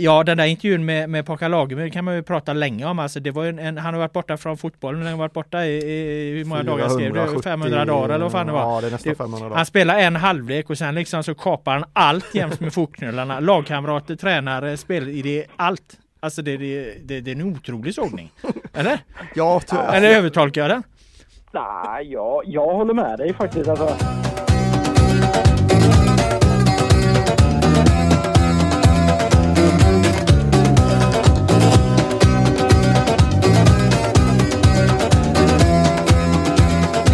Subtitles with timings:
[0.00, 2.98] Ja, den där intervjun med, med Påkan Lagemyr kan man ju prata länge om.
[2.98, 5.64] Alltså, det var en, en, han har varit borta från fotbollen, han har varit borta
[5.64, 7.42] i, i hur många dagar skrev du?
[7.42, 8.74] 500 dagar eller vad fan det var?
[8.74, 9.56] Ja, det är nästan 500 dagar.
[9.56, 13.40] Han spelar en halvlek och sen liksom så kapar han allt jäms med fotknölarna.
[13.50, 15.98] Lagkamrater, tränare, spelidé, allt.
[16.20, 18.32] Alltså det, det, det, det är en otrolig sågning.
[18.74, 18.98] Eller?
[19.34, 19.96] Ja, tyvärr.
[19.96, 20.82] Eller övertolkar jag den?
[21.52, 23.68] Nej, jag, jag håller med dig faktiskt.
[23.68, 23.96] Alltså.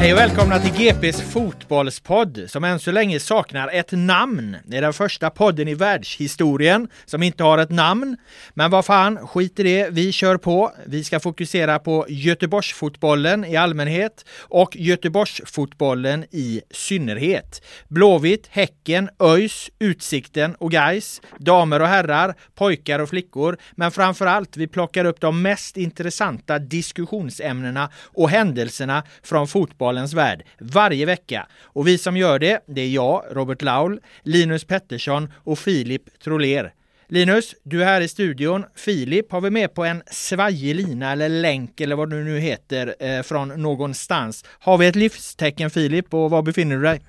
[0.04, 4.56] Hej och välkomna till GPs fotbollspodd som än så länge saknar ett namn.
[4.65, 8.16] Det är den första podden i världshistorien som inte har ett namn.
[8.54, 9.88] Men vad fan, skit i det.
[9.91, 10.72] Vi kör på.
[10.87, 17.62] Vi ska fokusera på Göteborgsfotbollen i allmänhet och Göteborgsfotbollen i synnerhet.
[17.88, 23.56] Blåvitt, Häcken, ÖIS, Utsikten och Gais, damer och herrar, pojkar och flickor.
[23.72, 30.15] Men framför allt, vi plockar upp de mest intressanta diskussionsämnena och händelserna från fotbollen fotbollens
[30.15, 31.47] värld varje vecka.
[31.75, 36.72] Och vi som gör det, det är jag, Robert Laul, Linus Pettersson och Filip Troler.
[37.09, 38.65] Linus, du är här i studion.
[38.77, 42.94] Filip har vi med på en svajig lina eller länk eller vad det nu heter
[42.99, 44.44] eh, från någonstans.
[44.60, 47.00] Har vi ett livstecken Filip och var befinner du dig?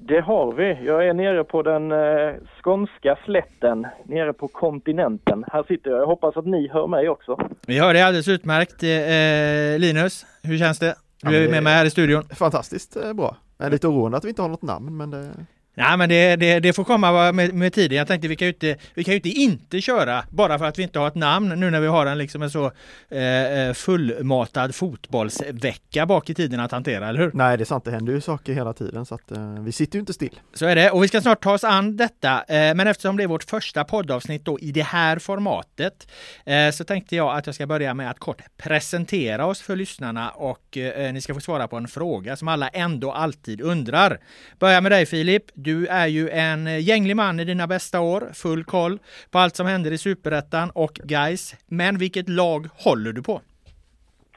[0.00, 0.86] Det har vi.
[0.86, 5.44] Jag är nere på den eh, skånska slätten, nere på kontinenten.
[5.52, 6.00] Här sitter jag.
[6.00, 7.38] Jag hoppas att ni hör mig också.
[7.66, 8.82] Vi hör dig alldeles utmärkt.
[8.82, 10.94] Eh, Linus, hur känns det?
[11.22, 12.24] Du är med mig här i studion.
[12.30, 13.36] Fantastiskt eh, bra.
[13.56, 15.32] Jag är lite orolig att vi inte har något namn men det...
[15.78, 17.98] Nej men det, det, det får komma med, med, tiden.
[17.98, 20.78] Jag tänkte vi kan ju inte, vi kan ju inte inte köra bara för att
[20.78, 22.64] vi inte har ett namn nu när vi har en liksom en så
[23.08, 27.30] eh, fullmatad fotbollsvecka bak i tiden att hantera, eller hur?
[27.34, 29.96] Nej det är sant, det händer ju saker hela tiden så att eh, vi sitter
[29.96, 30.40] ju inte still.
[30.54, 32.44] Så är det och vi ska snart ta oss an detta.
[32.48, 36.08] Eh, men eftersom det är vårt första poddavsnitt då i det här formatet
[36.46, 40.30] eh, så tänkte jag att jag ska börja med att kort presentera oss för lyssnarna
[40.30, 44.20] och eh, ni ska få svara på en fråga som alla ändå alltid undrar.
[44.58, 45.44] Börja med dig Filip.
[45.68, 48.98] Du är ju en gänglig man i dina bästa år, full koll
[49.30, 51.54] på allt som händer i Superettan och guys.
[51.66, 53.40] Men vilket lag håller du på?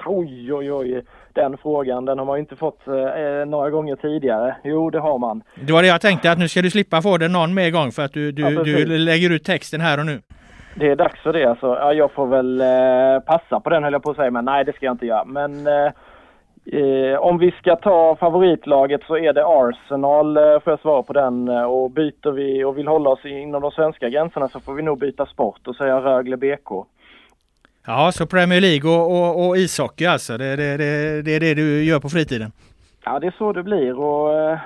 [0.06, 1.04] Oj, oj, oj.
[1.34, 2.94] Den frågan, den har man inte fått eh,
[3.48, 4.56] några gånger tidigare.
[4.64, 5.44] Jo, det har man.
[5.68, 7.92] Det var det jag tänkte att nu ska du slippa få den någon mer gång
[7.92, 10.22] för att du, du, Ja, du lägger ut texten här och nu.
[10.76, 11.68] Det är dags för det alltså.
[11.68, 14.66] Ja, jag får väl eh, passa på den höll jag på att säga, men nej
[14.66, 15.26] det ska jag inte göra.
[15.26, 15.92] Men eh,
[16.66, 21.14] eh, om vi ska ta favoritlaget så är det Arsenal, eh, får jag svara på
[21.14, 21.48] den.
[21.48, 24.82] Eh, Och byter vi och vill hålla oss inom de svenska gränserna så får vi
[24.82, 26.86] nog byta sport och säga Rögle BK.
[27.86, 30.38] Ja, så Premier League och, och, och ishockey alltså.
[30.38, 32.52] Det, det, det, det är det du gör på fritiden.
[33.06, 34.60] Ja, det är så det blir och eh,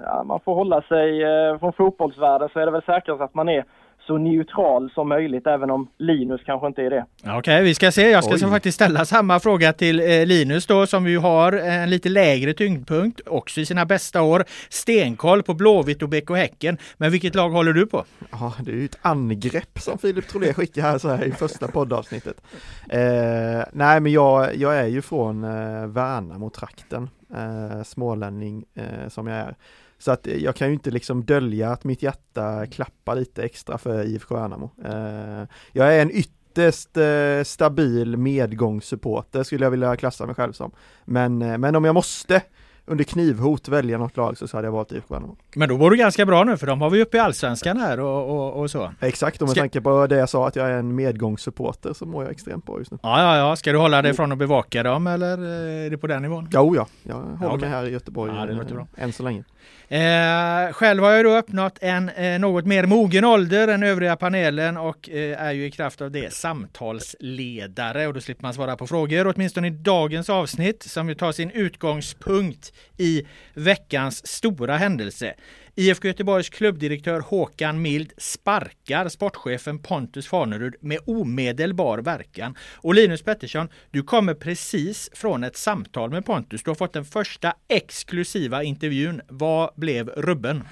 [0.00, 3.48] ja, man får hålla sig eh, från fotbollsvärlden så är det väl säkrast att man
[3.48, 3.64] är
[4.06, 7.06] så neutral som möjligt även om Linus kanske inte är det.
[7.38, 8.10] Okej, vi ska se.
[8.10, 8.40] Jag ska Oj.
[8.40, 13.20] faktiskt ställa samma fråga till eh, Linus då som ju har en lite lägre tyngdpunkt
[13.26, 14.44] också i sina bästa år.
[14.68, 16.78] Stenkoll på Blåvitt och BK Häcken.
[16.96, 18.04] Men vilket lag håller du på?
[18.30, 21.68] Ja, det är ju ett angrepp som Filip Trollé skickar här så här i första
[21.68, 22.40] poddavsnittet.
[22.88, 29.38] Eh, nej, men jag, jag är ju från eh, Värnamo-trakten, eh, smålänning eh, som jag
[29.38, 29.54] är.
[29.98, 34.04] Så att jag kan ju inte liksom dölja att mitt hjärta klappar lite extra för
[34.04, 34.70] IFK Värnamo.
[34.84, 40.70] Eh, jag är en ytterst eh, stabil medgångssupporter skulle jag vilja klassa mig själv som.
[41.04, 42.42] Men, eh, men om jag måste
[42.88, 45.36] under knivhot välja något lag så, hade jag valt IFK Värnamo.
[45.54, 48.00] Men då var du ganska bra nu för de har vi uppe i Allsvenskan här
[48.00, 48.92] och, och, och så.
[49.00, 52.24] Exakt, om jag tänker på det jag sa att jag är en medgångssupporter så mår
[52.24, 52.98] jag extremt bra just nu.
[53.02, 53.56] Ja, ja, ja.
[53.56, 56.48] Ska du hålla dig från att bevaka dem eller är det på den nivån?
[56.52, 56.86] Jo, ja.
[57.02, 57.60] Jag håller ja, okay.
[57.60, 58.86] mig här i Göteborg ja, det låter bra.
[58.96, 59.44] än så länge.
[59.88, 64.76] Eh, själv har jag då uppnått en eh, något mer mogen ålder än övriga panelen
[64.76, 68.86] och eh, är ju i kraft av det samtalsledare och då slipper man svara på
[68.86, 75.34] frågor, åtminstone i dagens avsnitt som ju tar sin utgångspunkt i veckans stora händelse.
[75.78, 82.54] IFK Göteborgs klubbdirektör Håkan Mild sparkar sportchefen Pontus Farnerud med omedelbar verkan.
[82.76, 86.62] Och Linus Pettersson, du kommer precis från ett samtal med Pontus.
[86.62, 89.20] Du har fått den första exklusiva intervjun.
[89.28, 90.64] Vad blev rubben?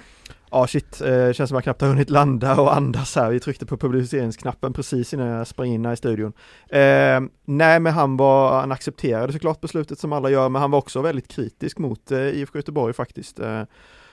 [0.51, 3.29] Ja shit, eh, känns som jag knappt har hunnit landa och andas här.
[3.29, 6.33] Vi tryckte på publiceringsknappen precis innan jag sprang in här i studion.
[6.69, 10.79] Eh, nej men han var, han accepterade såklart beslutet som alla gör, men han var
[10.79, 13.39] också väldigt kritisk mot eh, IFK Göteborg faktiskt.
[13.39, 13.63] Eh,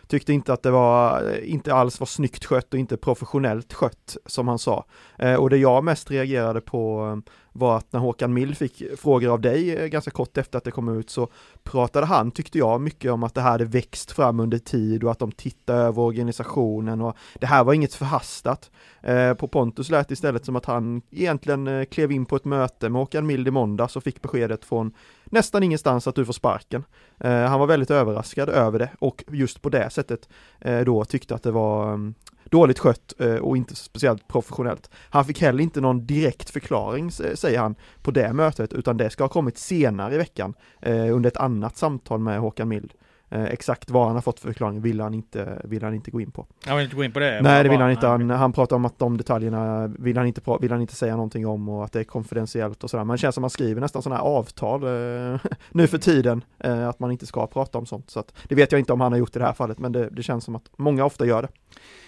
[0.06, 4.48] Tyckte inte att det var, inte alls var snyggt skött och inte professionellt skött som
[4.48, 4.84] han sa.
[5.18, 9.32] Eh, och det jag mest reagerade på eh, var att när Håkan Mild fick frågor
[9.32, 11.28] av dig eh, ganska kort efter att det kom ut så
[11.62, 15.10] pratade han, tyckte jag, mycket om att det här hade växt fram under tid och
[15.10, 18.70] att de tittade över organisationen och det här var inget förhastat.
[19.00, 22.44] Eh, på Pontus lät det istället som att han egentligen eh, klev in på ett
[22.44, 24.92] möte med Håkan Mild i måndags och fick beskedet från
[25.24, 26.84] nästan ingenstans att du får sparken.
[27.18, 30.28] Eh, han var väldigt överraskad över det och just på det sättet
[30.60, 32.14] eh, då tyckte att det var mm,
[32.52, 34.90] dåligt skött eh, och inte speciellt professionellt.
[35.10, 39.24] Han fick heller inte någon direkt förklaring, säger han, på det mötet, utan det ska
[39.24, 42.92] ha kommit senare i veckan eh, under ett annat samtal med Håkan Mild.
[43.32, 46.20] Eh, exakt vad han har fått för förklaring vill han inte, vill han inte gå
[46.20, 46.46] in på.
[46.66, 47.40] Han vill inte gå in på det?
[47.42, 48.06] Nej, det vill han inte.
[48.06, 51.46] Han, han pratar om att de detaljerna vill han, inte, vill han inte säga någonting
[51.46, 53.04] om och att det är konfidentiellt och sådär.
[53.04, 55.40] Men det känns som att man skriver nästan sådana här avtal eh,
[55.70, 58.10] nu för tiden, eh, att man inte ska prata om sånt.
[58.10, 59.92] Så att, det vet jag inte om han har gjort i det här fallet, men
[59.92, 61.48] det, det känns som att många ofta gör det.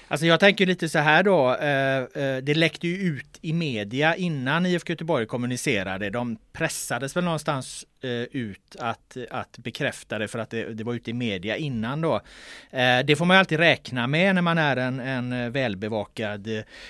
[0.09, 4.17] Alltså jag tänker lite så här då, eh, eh, det läckte ju ut i media
[4.17, 6.11] innan IFK Göteborg kommunicerade.
[6.11, 10.95] De pressades väl någonstans Eh, ut att, att bekräfta det för att det, det var
[10.95, 12.15] ute i media innan då.
[12.71, 16.49] Eh, det får man alltid räkna med när man är en, en välbevakad,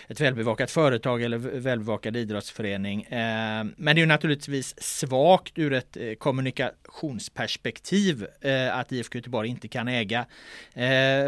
[0.09, 3.03] ett välbevakat företag eller välbevakad idrottsförening.
[3.03, 8.27] Eh, men det är naturligtvis svagt ur ett kommunikationsperspektiv
[8.73, 10.27] att IFK Göteborg inte kan äga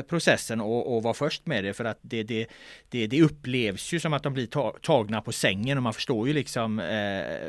[0.08, 2.46] processen och, och vara först med det för att det, det,
[2.88, 4.46] det, det upplevs ju som att de blir
[4.80, 6.82] tagna på sängen och man förstår ju liksom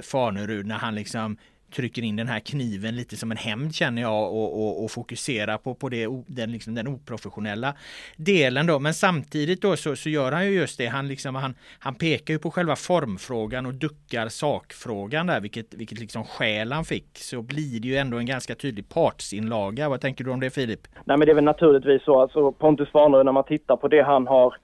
[0.02, 1.38] Fanerud när han liksom
[1.72, 5.58] trycker in den här kniven lite som en hämnd känner jag och, och, och fokuserar
[5.58, 7.74] på, på det, den, liksom, den oprofessionella
[8.18, 8.80] delen då.
[8.80, 10.88] Men samtidigt då så, så gör han ju just det.
[10.88, 16.00] Han, liksom, han, han pekar ju på själva formfrågan och duckar sakfrågan där, vilket, vilket
[16.00, 17.18] liksom skäl han fick.
[17.18, 19.90] Så blir det ju ändå en ganska tydlig partsinlaga.
[19.90, 20.88] Vad tänker du om det Filip?
[21.06, 24.02] Nej men det är väl naturligtvis så, alltså Pontus Farnerud när man tittar på det
[24.02, 24.58] han har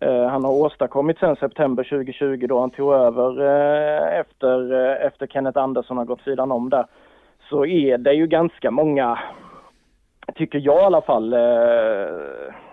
[0.00, 5.26] Eh, han har åstadkommit sedan september 2020 då han tog över eh, efter, eh, efter
[5.26, 6.86] Kenneth Andersson har gått sidan om där.
[7.48, 9.18] Så är det ju ganska många,
[10.34, 11.30] tycker jag i alla fall,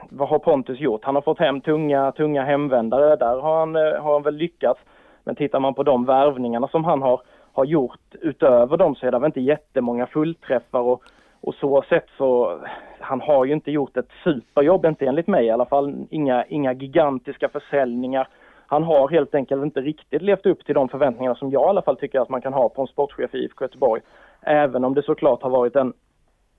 [0.10, 1.04] vad har Pontus gjort?
[1.04, 4.80] Han har fått hem tunga, tunga hemvändare, där har han, har han väl lyckats.
[5.24, 7.22] Men tittar man på de värvningarna som han har,
[7.54, 11.04] har gjort utöver dem så är det väl inte jättemånga fullträffar och,
[11.44, 12.60] och så sett så
[13.00, 16.06] han har ju inte gjort ett superjobb, inte enligt mig i alla fall.
[16.10, 18.28] Inga, inga gigantiska försäljningar.
[18.68, 21.82] Han har helt enkelt inte riktigt levt upp till de förväntningar som jag i alla
[21.82, 24.02] fall tycker att man kan ha på en sportchef i IFK Göteborg.
[24.42, 25.94] Även om det såklart har varit en,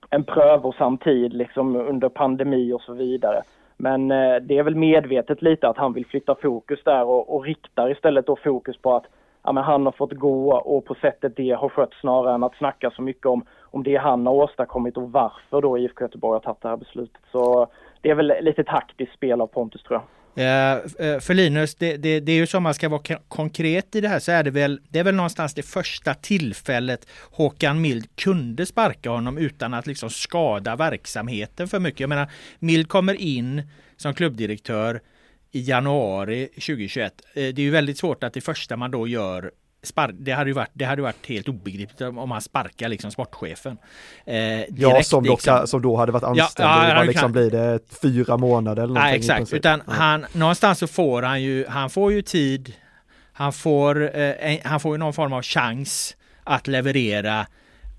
[0.09, 3.41] en prövosam tid liksom under pandemi och så vidare.
[3.77, 7.43] Men eh, det är väl medvetet lite att han vill flytta fokus där och, och
[7.43, 9.05] riktar istället då fokus på att
[9.45, 12.55] ja, men han har fått gå och på sättet det har skött snarare än att
[12.55, 16.39] snacka så mycket om, om det han har åstadkommit och varför då IFK Göteborg har
[16.39, 17.21] tagit det här beslutet.
[17.31, 17.67] Så
[18.01, 20.07] det är väl lite taktiskt spel av Pontus tror jag.
[20.37, 24.07] Uh, för Linus, det, det, det, är ju som man ska vara konkret i det
[24.07, 28.65] här så är det väl, det är väl någonstans det första tillfället Håkan Mild kunde
[28.65, 31.99] sparka honom utan att liksom skada verksamheten för mycket.
[31.99, 32.27] Jag menar,
[32.59, 33.63] Mild kommer in
[33.97, 35.01] som klubbdirektör
[35.51, 37.13] i januari 2021.
[37.33, 39.51] Eh, det är ju väldigt svårt att det första man då gör
[40.13, 43.77] det hade ju varit, det hade varit helt obegripligt om han sparkar liksom sportchefen.
[44.25, 45.67] Eh, direkt, ja, som, dock, liksom.
[45.67, 46.69] som då hade varit anställd.
[46.69, 47.31] Ja, ja, liksom kan...
[47.31, 49.11] blir det fyra månader eller någonting.
[49.11, 49.93] Ja, exakt, utan ja.
[49.93, 52.73] han, någonstans så får han ju, han får ju tid,
[53.33, 57.47] han får, eh, han får ju någon form av chans att leverera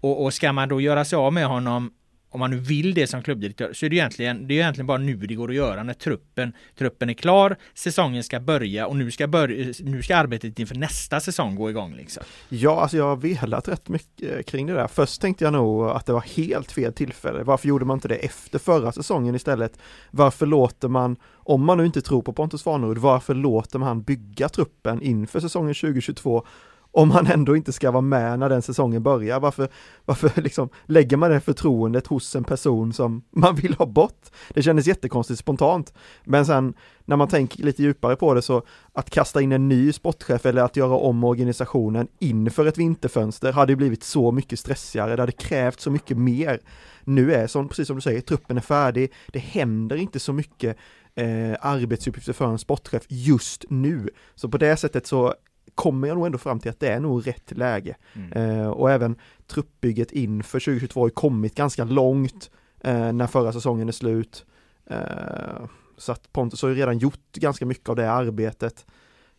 [0.00, 1.90] och, och ska man då göra sig av med honom
[2.30, 4.98] om man nu vill det som klubbdirektör, så är det egentligen, det är egentligen bara
[4.98, 9.10] nu det går att göra när truppen, truppen är klar, säsongen ska börja och nu
[9.10, 11.94] ska, börja, nu ska arbetet inför nästa säsong gå igång.
[11.94, 12.22] Liksom.
[12.48, 14.88] Ja, alltså jag har velat rätt mycket eh, kring det där.
[14.88, 17.42] Först tänkte jag nog att det var helt fel tillfälle.
[17.42, 19.78] Varför gjorde man inte det efter förra säsongen istället?
[20.10, 24.48] Varför låter man, om man nu inte tror på Pontus Farnerud, varför låter man bygga
[24.48, 26.46] truppen inför säsongen 2022
[26.96, 29.40] om man ändå inte ska vara med när den säsongen börjar.
[29.40, 29.68] Varför,
[30.04, 34.26] varför liksom lägger man det förtroendet hos en person som man vill ha bort?
[34.48, 35.94] Det kändes jättekonstigt spontant.
[36.24, 36.74] Men sen
[37.04, 38.62] när man tänker lite djupare på det så
[38.92, 43.76] att kasta in en ny sportchef eller att göra om organisationen inför ett vinterfönster hade
[43.76, 45.16] blivit så mycket stressigare.
[45.16, 46.60] Det hade krävt så mycket mer.
[47.04, 49.12] Nu är som, precis som du säger, truppen är färdig.
[49.26, 50.76] Det händer inte så mycket
[51.14, 54.08] eh, arbetsuppgifter för en sportchef just nu.
[54.34, 55.34] Så på det sättet så
[55.74, 57.96] kommer jag nog ändå fram till att det är nog rätt läge.
[58.14, 58.32] Mm.
[58.32, 63.92] Eh, och även truppbygget inför 2022 har kommit ganska långt eh, när förra säsongen är
[63.92, 64.46] slut.
[64.86, 68.86] Eh, så att Pontus har ju redan gjort ganska mycket av det arbetet.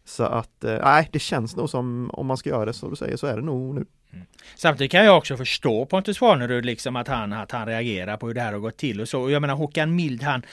[0.06, 2.96] Så att, eh, nej, det känns nog som om man ska göra det som du
[2.96, 3.86] säger så är det nog nu.
[4.14, 4.26] Mm.
[4.56, 8.34] Samtidigt kan jag också förstå Pontus Farnerud liksom att han, att han reagerar på hur
[8.34, 9.30] det här har gått till och så.
[9.30, 10.44] Jag menar Håkan Mild, han,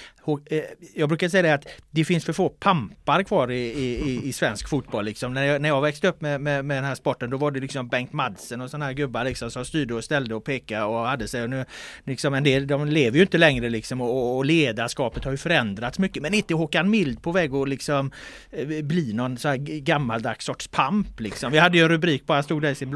[0.51, 0.63] eh,
[0.95, 4.69] jag brukar säga det att det finns för få pampar kvar i, i, i svensk
[4.69, 5.05] fotboll.
[5.05, 5.35] Liksom.
[5.35, 7.61] När, jag, när jag växte upp med, med, med den här sporten då var det
[7.61, 11.07] liksom Bengt Madsen och sådana här gubbar liksom, som styrde och ställde och pekade och
[11.07, 11.43] hade sig.
[11.43, 11.65] Och nu,
[12.05, 15.99] liksom, en del de lever ju inte längre liksom, och, och ledarskapet har ju förändrats
[15.99, 16.23] mycket.
[16.23, 18.11] Men inte Håkan Mild på väg att liksom,
[18.51, 21.21] eh, bli någon så här gammaldags sorts pamp.
[21.21, 21.53] Liksom.
[21.53, 22.95] Vi hade ju en rubrik på, han stod där i sin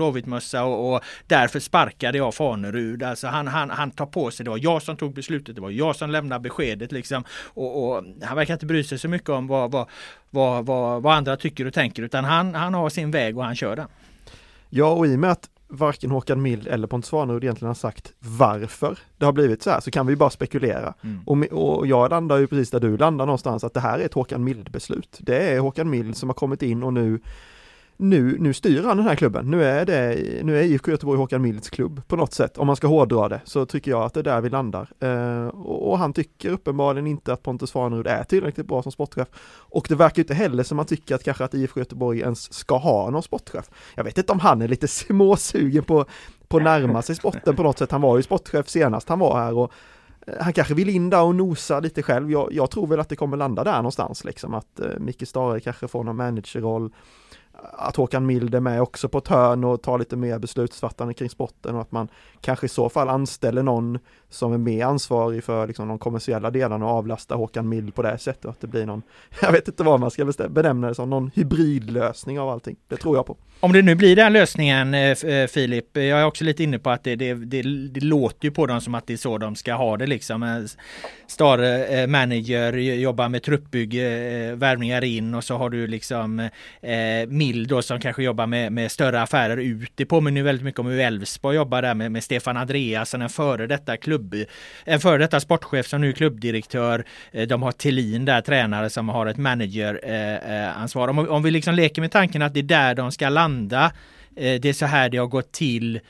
[0.49, 3.03] blåvitmössa och, och därför sparkade jag Fanerud.
[3.03, 5.71] Alltså han, han, han tar på sig, det var jag som tog beslutet, det var
[5.71, 7.25] jag som lämnade beskedet liksom.
[7.55, 9.89] Och, och han verkar inte bry sig så mycket om vad, vad,
[10.31, 13.57] vad, vad, vad andra tycker och tänker utan han, han har sin väg och han
[13.57, 13.89] kör den.
[14.71, 18.13] Ja, och i och med att varken Håkan Mild eller Pontus Svanerud egentligen har sagt
[18.19, 20.95] varför det har blivit så här så kan vi bara spekulera.
[21.05, 21.23] Mm.
[21.27, 24.15] Och, och jag landar ju precis där du landar någonstans att det här är ett
[24.15, 25.19] Håkan Mild beslut.
[25.21, 27.21] Det är Håkan Mild som har kommit in och nu
[28.01, 29.51] nu, nu styr han den här klubben.
[29.51, 32.59] Nu är det, nu är IFK Göteborg Håkan Milds klubb på något sätt.
[32.59, 34.89] Om man ska hårdra det så tycker jag att det är där vi landar.
[35.01, 39.29] Eh, och, och, han tycker uppenbarligen inte att Pontus Farnerud är tillräckligt bra som sportchef.
[39.57, 42.77] Och det verkar inte heller som man tycker att kanske att IFK Göteborg ens ska
[42.77, 43.71] ha någon sportchef.
[43.95, 46.05] Jag vet inte om han är lite småsugen på,
[46.49, 47.91] på att närma sig sporten på något sätt.
[47.91, 49.73] Han var ju sportchef senast han var här och
[50.27, 52.31] eh, han kanske vill in där och nosa lite själv.
[52.31, 55.61] Jag, jag tror väl att det kommer landa där någonstans liksom att eh, Micke Stare
[55.61, 56.91] kanske får någon managerroll
[57.63, 61.31] att Håkan Mild är med också på ett hörn och tar lite mer beslutsfattande kring
[61.31, 62.09] sporten och att man
[62.41, 63.99] kanske i så fall anställer någon
[64.31, 68.19] som är mer ansvarig för liksom de kommersiella delarna och avlastar Håkan Mild på det
[68.19, 69.03] sättet och att det blir någon,
[69.43, 72.77] jag vet inte vad man ska benämna det som, någon hybridlösning av allting.
[72.89, 73.37] Det tror jag på.
[73.61, 76.79] Om det nu blir den lösningen eh, eh, Filip, eh, jag är också lite inne
[76.79, 79.39] på att det, det, det, det låter ju på dem som att det är så
[79.39, 80.69] de ska ha det liksom.
[81.27, 86.41] Star manager, jobbar med truppbygge, värvningar in och så har du liksom
[86.81, 89.93] eh, familj då som kanske jobbar med, med större affärer ut.
[89.95, 93.67] Det påminner väldigt mycket om hur Elfsborg jobbar där med, med Stefan Andreasen, en före
[93.67, 94.35] detta klubb,
[94.85, 97.05] en före detta sportchef som nu är klubbdirektör.
[97.33, 101.09] Eh, de har Tillin där, tränare som har ett manageransvar.
[101.09, 103.29] Eh, eh, om, om vi liksom leker med tanken att det är där de ska
[103.29, 103.93] landa
[104.41, 106.01] det är så här det har gått till.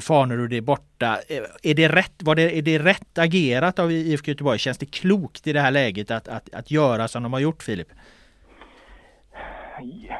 [0.00, 1.20] Fanerud är borta.
[1.62, 4.58] Är det, rätt, var det, är det rätt agerat av IFK Göteborg?
[4.58, 7.62] Känns det klokt i det här läget att, att, att göra som de har gjort
[7.62, 7.88] Filip?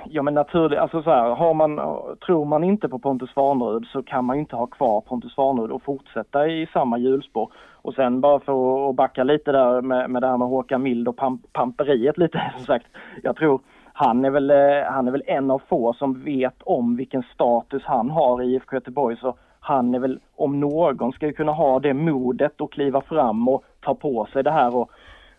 [0.05, 1.81] Ja men naturligt, alltså så här, har man,
[2.27, 5.71] tror man inte på Pontus Farnerud så kan man ju inte ha kvar Pontus Farnerud
[5.71, 7.53] och fortsätta i samma hjulspår.
[7.73, 11.09] Och sen bara för att backa lite där med, med det här med Håkan Mild
[11.09, 12.87] och pam, pamperiet lite som sagt.
[13.23, 13.61] Jag tror
[13.93, 17.83] han är, väl, eh, han är väl en av få som vet om vilken status
[17.85, 19.17] han har i IFK Göteborg.
[19.17, 23.49] Så han är väl, om någon, ska ju kunna ha det modet och kliva fram
[23.49, 24.77] och ta på sig det här.
[24.77, 24.91] Och,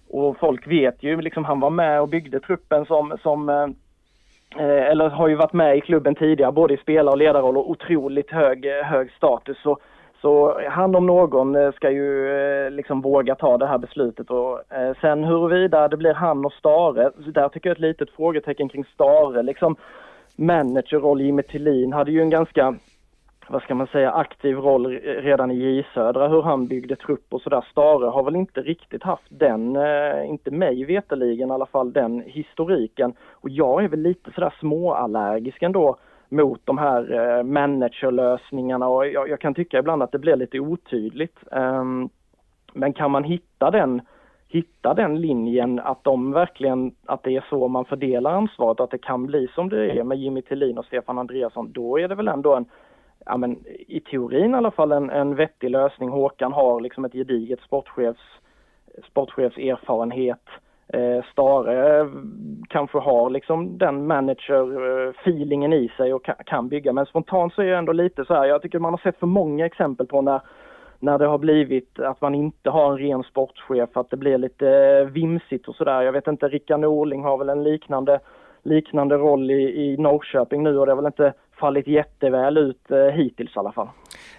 [0.10, 3.68] och folk vet ju, liksom han var med och byggde truppen som, som eh
[4.58, 7.70] Eh, eller har ju varit med i klubben tidigare, både i spelar och ledarroll och
[7.70, 9.58] otroligt hög, eh, hög status.
[9.64, 9.78] Så
[10.22, 14.62] så han om någon eh, ska ju liksom våga ta det här beslutet och
[15.02, 19.44] sen huruvida det blir han och Stare, där tycker jag ett litet frågetecken kring Stare.
[19.44, 19.76] Liksom
[20.36, 22.76] managerroll, Jimmy Tillin hade ju en ganska,
[23.48, 27.42] vad ska man säga, aktiv roll redan i J Södra, hur han byggde trupp och
[27.42, 27.66] sådär.
[27.72, 32.24] Stare har väl inte riktigt haft den, eh, inte mig veteligen i alla fall, den
[32.26, 33.14] historiken.
[33.32, 35.98] Och jag är väl lite sådär småallergisk ändå
[36.30, 40.60] mot de här eh, managerlösningarna och jag, jag, kan tycka ibland att det blir lite
[40.60, 41.38] otydligt.
[41.52, 42.10] Um,
[42.74, 44.02] men kan man hitta den,
[44.48, 48.98] hitta den linjen att de verkligen, att det är så man fördelar ansvaret, att det
[48.98, 52.28] kan bli som det är med Jimmy Tillin och Stefan Andreasson, då är det väl
[52.28, 52.66] ändå en,
[53.26, 56.10] ja, men, i teorin i alla fall en, en vettig lösning.
[56.10, 58.22] Håkan har liksom ett gediget sportchefs,
[59.10, 60.44] sportchefserfarenhet.
[60.88, 62.08] Eh, Stare eh,
[62.70, 66.94] kanske har liksom den manager-feelingen eh, i sig och kan, kan bygga.
[66.94, 69.28] Men spontant så är jag ändå lite så här, jag tycker man har sett för
[69.28, 70.42] många exempel på när
[71.00, 74.70] när det har blivit att man inte har en ren sportchef, att det blir lite
[74.70, 76.02] eh, vimsigt och sådär.
[76.02, 78.20] Jag vet inte, Rickard Norling har väl en liknande,
[78.64, 83.16] liknande roll i, i Norrköping nu och det har väl inte fallit jätteväl ut eh,
[83.16, 83.88] hittills i alla fall.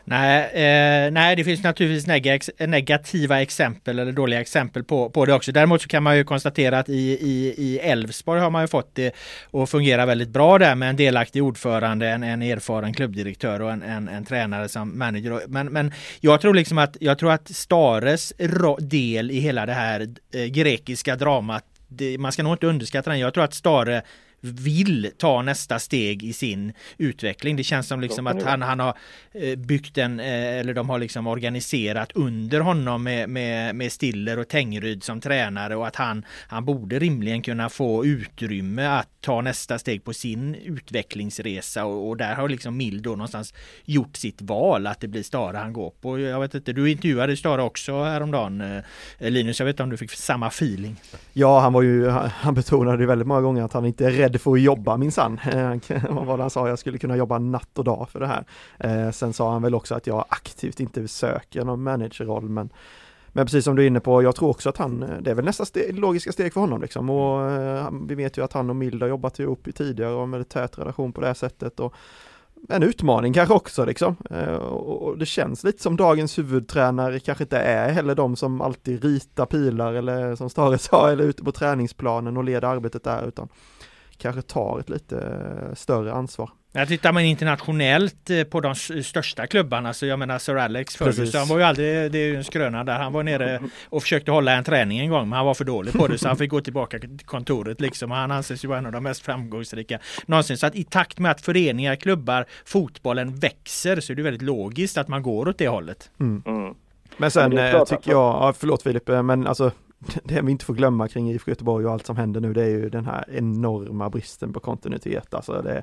[0.05, 5.35] Nej, eh, nej, det finns naturligtvis neg negativa exempel eller dåliga exempel på, på det
[5.35, 5.53] också.
[5.53, 8.95] Däremot så kan man ju konstatera att i, i, i Elfsborg har man ju fått
[8.95, 9.15] det
[9.53, 13.83] att fungera väldigt bra där med en delaktig ordförande, en, en erfaren klubbdirektör och en,
[13.83, 15.41] en, en tränare som manager.
[15.49, 18.33] Men, men jag tror liksom att jag tror att Stares
[18.79, 20.01] del i hela det här
[20.35, 23.19] eh, grekiska dramat det, man ska nog inte underskatta den.
[23.19, 24.03] Jag tror att Stare
[24.47, 27.57] vill ta nästa steg i sin utveckling.
[27.57, 28.99] Det känns som liksom att han, han har
[29.33, 30.27] eh, byggt en, eh,
[30.59, 35.77] eller de har liksom organiserat under honom med, med, med Stiller och Tengryd som tränare
[35.77, 40.55] och att han, han borde rimligen kunna få utrymme att ta nästa steg på sin
[40.55, 45.23] utvecklingsresa och, och där har liksom Mild då någonstans gjort sitt val att det blir
[45.23, 46.19] Stara han går på.
[46.19, 49.97] Jag vet inte, du intervjuade Stara också häromdagen eh, Linus, jag vet inte om du
[49.97, 50.97] fick samma feeling?
[51.33, 54.36] Ja, han var ju, han betonade ju väldigt många gånger att han inte är rädd
[54.39, 55.41] för får jobba minsann.
[55.57, 58.27] Eh, vad var det han sa, jag skulle kunna jobba natt och dag för det
[58.27, 58.45] här.
[58.79, 62.71] Eh, sen sa han väl också att jag aktivt inte söker någon managerroll men
[63.37, 65.35] men precis som du är inne på, jag tror också att han, eh, det är
[65.35, 68.71] väl nästa steg, logiska steg för honom liksom och eh, vi vet ju att han
[68.71, 71.95] och Mild har jobbat ihop tidigare och med tät relation på det här sättet och
[72.69, 74.17] en utmaning kanske också liksom.
[74.31, 79.05] Eh, och det känns lite som dagens huvudtränare kanske inte är heller de som alltid
[79.05, 83.49] ritar pilar eller som Stare sa, eller ute på träningsplanen och leder arbetet där utan
[84.19, 86.51] kanske tar ett lite eh, större ansvar.
[86.73, 91.49] Jag tittar man internationellt eh, på de största klubbarna så jag menar Sir Alex Ferguson
[91.49, 94.53] var ju aldrig, det är ju en skröna där, han var nere och försökte hålla
[94.53, 96.61] en träning en gång men han var för dålig på det så han fick gå
[96.61, 100.59] tillbaka till kontoret liksom han anses ju vara en av de mest framgångsrika någonsin.
[100.59, 104.99] Så att i takt med att föreningar, klubbar, fotbollen växer så är det väldigt logiskt
[104.99, 106.11] att man går åt det hållet.
[106.21, 106.43] Mm.
[106.47, 106.75] Mm.
[107.17, 109.71] Men sen men eh, tycker jag, förlåt Filip, men alltså
[110.25, 112.69] det vi inte får glömma kring IFK Göteborg och allt som händer nu det är
[112.69, 115.35] ju den här enorma bristen på kontinuitet.
[115.35, 115.83] Alltså det,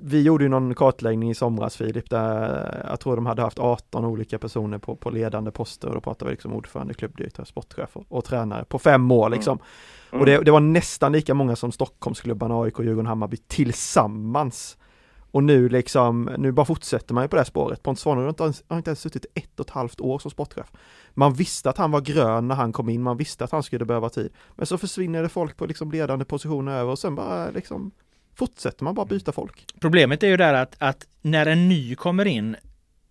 [0.00, 4.04] vi gjorde ju någon kartläggning i somras Filip, där jag tror de hade haft 18
[4.04, 8.04] olika personer på, på ledande poster och då pratar vi liksom ordförande, klubbdirektör, sportchef och,
[8.08, 9.58] och tränare på fem år liksom.
[9.58, 9.64] Mm.
[10.10, 10.20] Mm.
[10.20, 14.76] Och det, det, var nästan lika många som Stockholmsklubbarna, AIK, Djurgården, Hammarby tillsammans.
[15.30, 17.82] Och nu liksom, nu bara fortsätter man ju på det här spåret.
[17.82, 20.30] Pontus Svanerud har inte, ens, har inte ens suttit ett och ett halvt år som
[20.30, 20.72] sportchef.
[21.14, 23.84] Man visste att han var grön när han kom in, man visste att han skulle
[23.84, 24.32] behöva tid.
[24.56, 27.90] Men så försvinner det folk på liksom ledande positioner över och sen bara liksom
[28.34, 29.66] fortsätter man bara byta folk.
[29.80, 32.56] Problemet är ju där att, att när en ny kommer in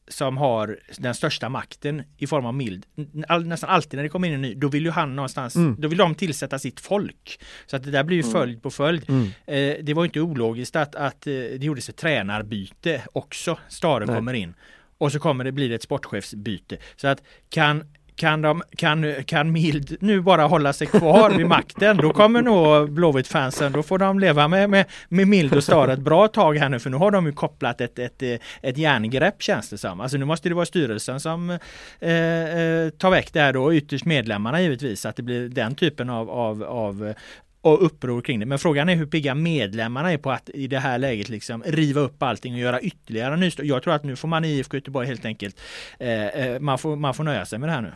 [0.10, 2.86] som har den största makten i form av mild.
[3.28, 5.76] All, nästan alltid när det kommer in en ny, då vill ju han någonstans, mm.
[5.80, 7.40] då vill de tillsätta sitt folk.
[7.66, 8.34] Så att det där blir ju mm.
[8.34, 9.10] följd på följd.
[9.10, 9.28] Mm.
[9.46, 13.58] Eh, det var inte ologiskt att, att eh, det gjordes ett tränarbyte också.
[13.68, 14.54] Stare kommer in.
[14.98, 16.78] Och så kommer det bli ett sportchefsbyte.
[16.96, 17.84] Så att kan
[18.20, 22.92] kan, de, kan, kan Mild nu bara hålla sig kvar vid makten, då kommer nog
[22.92, 26.70] Blåvitt-fansen, då får de leva med, med, med Mild och Star ett bra tag här
[26.70, 28.24] nu, för nu har de ju kopplat ett, ett,
[28.62, 30.02] ett järngrepp känns det som.
[30.02, 34.06] Alltså nu måste det vara styrelsen som eh, eh tar väck det här då, ytterst
[34.06, 37.14] medlemmarna givetvis, att det blir den typen av, av, av
[37.62, 38.46] och uppror kring det.
[38.46, 42.02] Men frågan är hur pigga medlemmarna är på att i det här läget liksom riva
[42.02, 43.66] upp allting och göra ytterligare nystart.
[43.66, 45.62] Jag tror att nu får man i IFK Göteborg helt enkelt,
[46.00, 47.92] eh, eh man, får, man får nöja sig med det här nu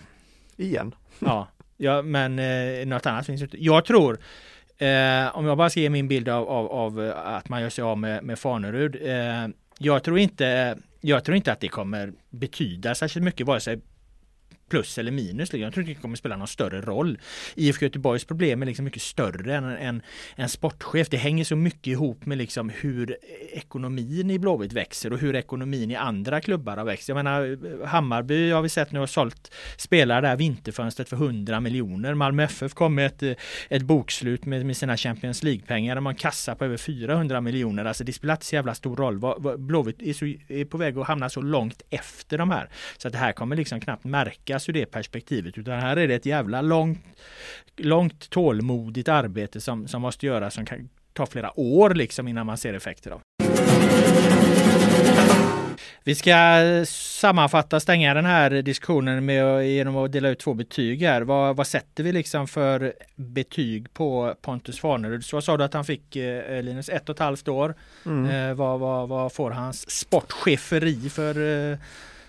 [0.58, 0.96] igen.
[1.20, 3.64] Ja, ja men eh, något annat finns inte.
[3.64, 4.18] Jag tror
[4.78, 7.70] eh, om jag bara ska ge min bild av, av, av eh, att man gör
[7.70, 8.96] sig av med, med Fanerud.
[9.02, 13.80] Eh, jag tror inte jag tror inte att det kommer betyda särskilt mycket vare sig
[14.74, 15.54] plus eller minus.
[15.54, 15.62] Liksom.
[15.62, 17.18] Jag tror inte det kommer spela någon större roll.
[17.56, 20.02] IFK Göteborgs problem är liksom mycket större än en,
[20.36, 21.10] en sportchef.
[21.10, 23.18] Det hänger så mycket ihop med liksom hur
[23.52, 27.10] ekonomin i Blåvitt växer och hur ekonomin i andra klubbar har växt.
[27.10, 32.14] Jag menar Hammarby har vi sett nu har sålt spelare där vinterfönstret för 100 miljoner.
[32.14, 33.38] Malmö FF kom med ett,
[33.70, 35.96] ett bokslut med, med sina Champions League-pengar.
[35.96, 37.86] De har en kassa på över 400 miljoner.
[37.86, 39.20] Alltså det spelar inte så jävla stor roll.
[39.58, 42.70] Blåvitt är, så, är på väg att hamna så långt efter de här.
[42.98, 46.16] Så att det här kommer liksom knappt märkas ur det perspektivet utan här är det
[46.16, 47.06] ett jävla långt,
[47.78, 52.58] långt tålmodigt arbete som, som måste göras som kan ta flera år liksom innan man
[52.58, 53.22] ser effekter av.
[56.06, 56.36] Vi ska
[56.88, 61.22] sammanfatta, stänga den här diskussionen med, genom att dela ut två betyg här.
[61.22, 65.26] Vad, vad sätter vi liksom för betyg på Pontus Farnerud?
[65.26, 67.76] Så sa du att han fick eh, Linus ett och ett halvt år.
[68.06, 68.50] Mm.
[68.50, 71.78] Eh, vad, vad, vad, får hans sportcheferi för eh,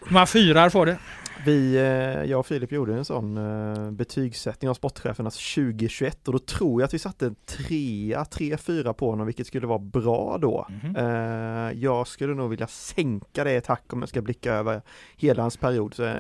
[0.05, 0.99] hur många fyrar får det?
[1.45, 6.39] Vi, eh, jag och Filip gjorde en sån eh, betygssättning av sportchefernas 2021 och då
[6.39, 10.39] tror jag att vi satte en trea, tre, fyra på honom, vilket skulle vara bra
[10.39, 10.67] då.
[10.69, 11.73] Mm -hmm.
[11.75, 14.83] Jag skulle nog vilja sänka det ett hack om jag ska blicka över
[15.17, 15.95] hela hans period.
[15.95, 16.15] Så,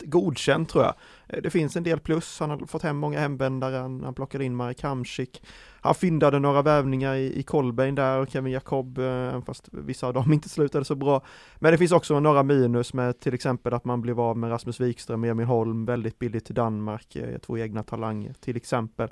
[0.00, 0.94] godkänt tror jag.
[1.42, 4.56] Det finns en del plus, han har fått hem många hemvändare, han, han plockade in
[4.56, 5.42] Marek Hamsik.
[5.80, 10.14] Han fyndade några värvningar i, i Kolbein där och Kevin Jacob, eh, fast vissa av
[10.14, 11.22] dem inte slutade så bra.
[11.58, 14.80] Men det finns också några minus med till exempel att man blev av med Rasmus
[14.80, 19.08] Wikström, Emil Holm väldigt billigt till Danmark, eh, två egna talanger till exempel.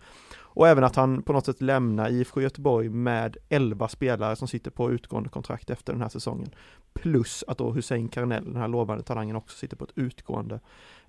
[0.50, 4.70] Och även att han på något sätt lämnar IFK Göteborg med 11 spelare som sitter
[4.70, 6.50] på utgående kontrakt efter den här säsongen.
[6.92, 10.60] Plus att då Hussein Karnell, den här lovande talangen, också sitter på ett utgående,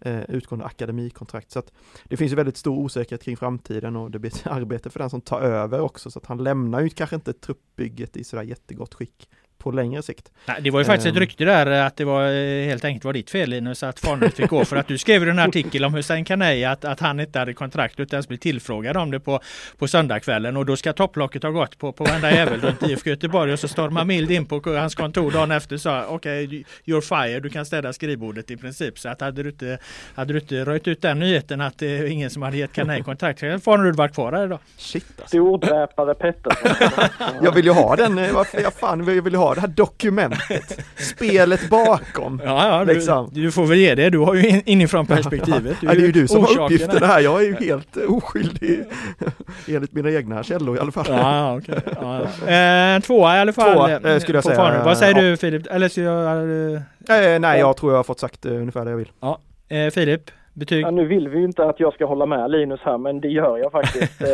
[0.01, 1.51] eh, utgående akademikontrakt.
[1.51, 1.71] Så att
[2.03, 5.09] det finns ju väldigt stor osäkerhet kring framtiden och det blir ett arbete för den
[5.09, 6.11] som tar över också.
[6.11, 10.31] Så att han lämnar ju kanske inte truppbygget i sådär jättegott skick på längre sikt.
[10.45, 11.19] Nej, det var ju faktiskt um, ett ehm.
[11.19, 14.49] rykte där att det var eh, helt enkelt var ditt fel Linus att Farnerud fick
[14.49, 17.53] gå för att du skrev en artikel om Hussein Kanei att, att han inte hade
[17.53, 19.39] kontrakt utan ens blev tillfrågad om det på,
[19.77, 23.53] på söndagskvällen och då ska topplocket ha gått på, på varenda jävel runt IFK Göteborg
[23.53, 27.01] och så stormar Mild in på hans kontor dagen efter och sa okej okay, you're
[27.01, 29.77] fired, du kan städa skrivbordet i princip så att hade du inte,
[30.15, 33.03] hade du inte röjt ut den nyheten att det är ingen som hade gett Kanei
[33.03, 34.59] kontrakt så hade Farnerud varit kvar här idag.
[34.77, 35.27] Shit alltså.
[35.27, 36.89] Stordräpare Pettersson.
[37.41, 40.85] jag vill ju ha den, eh, varför jag fan vill, vill ha det här dokumentet,
[40.97, 42.41] spelet bakom.
[42.45, 43.29] Ja, ja du, liksom.
[43.33, 45.81] du, får väl ge det, du har ju inifrån perspektivet.
[45.81, 48.83] Du ja, det är ju du som har uppgifterna här, jag är ju helt oskyldig
[49.67, 51.05] enligt mina egna källor i alla fall.
[51.09, 51.75] Ja, okay.
[52.01, 52.95] ja, ja.
[52.95, 53.73] Eh, tvåa i alla fall.
[53.73, 54.55] Tvåa, eh, skulle jag säga.
[54.55, 54.83] Farne.
[54.83, 55.67] Vad säger du Filip?
[55.67, 56.41] Eller ska jag...
[57.09, 59.11] Eh, nej, jag tror jag har fått sagt eh, ungefär det jag vill.
[59.19, 59.39] Ja.
[59.69, 60.31] Eh, Filip?
[60.53, 60.85] Betyg?
[60.85, 63.27] Ja, nu vill vi ju inte att jag ska hålla med Linus här, men det
[63.27, 64.21] gör jag faktiskt.
[64.21, 64.27] eh,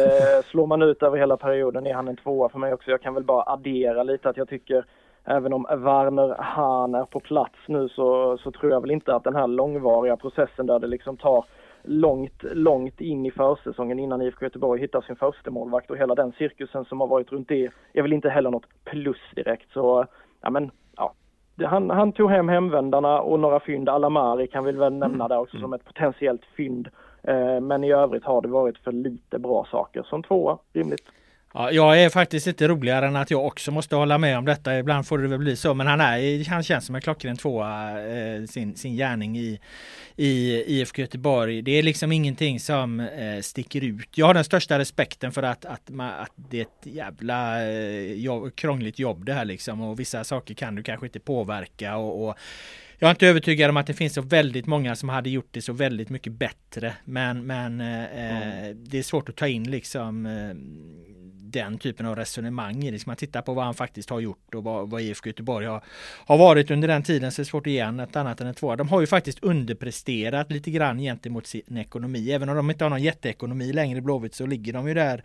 [0.52, 2.92] slår man ut över hela perioden är han en tvåa för mig också.
[2.92, 4.86] Jag kan väl bara addera lite att jag tycker
[5.26, 9.24] även om Werner Hahn är på plats nu så, så tror jag väl inte att
[9.24, 11.46] den här långvariga processen där det liksom tar
[11.84, 16.32] långt, långt in i försäsongen innan IFK Göteborg hittar sin första målvakt och hela den
[16.32, 19.72] cirkusen som har varit runt det är väl inte heller något plus direkt.
[19.74, 20.06] Så
[20.42, 21.14] ja men ja,
[21.64, 23.90] han, han tog hem hemvändarna och några fynd.
[23.90, 26.88] Alamari kan vi väl nämna där också som ett potentiellt fynd.
[27.24, 30.04] Eh, men i övrigt har det varit för lite bra saker.
[30.04, 31.06] Som tvåa, rimligt.
[31.58, 34.80] Ja, jag är faktiskt inte roligare än att jag också måste hålla med om detta.
[34.80, 38.06] Ibland får det väl bli så, men han, är, han känns som en klockren tvåa,
[38.08, 39.60] eh, sin, sin gärning i,
[40.16, 41.62] i IFK Göteborg.
[41.62, 44.18] Det är liksom ingenting som eh, sticker ut.
[44.18, 48.56] Jag har den största respekten för att, att, att det är ett jävla eh, jobb,
[48.56, 52.36] krångligt jobb det här liksom och vissa saker kan du kanske inte påverka och, och
[53.00, 55.62] jag är inte övertygad om att det finns så väldigt många som hade gjort det
[55.62, 56.94] så väldigt mycket bättre.
[57.06, 58.86] Men, men mm.
[58.90, 60.56] det är svårt att ta in liksom eh,
[61.56, 63.06] den typen av resonemang i det.
[63.06, 65.84] man tittar på vad han faktiskt har gjort och vad, vad IFK Göteborg har,
[66.26, 68.58] har varit under den tiden så är det svårt att ge ett annat än ett
[68.58, 68.76] tvåa.
[68.76, 72.32] De har ju faktiskt underpresterat lite grann gentemot sin ekonomi.
[72.32, 75.24] Även om de inte har någon jätteekonomi längre i Blåvitt så ligger de ju där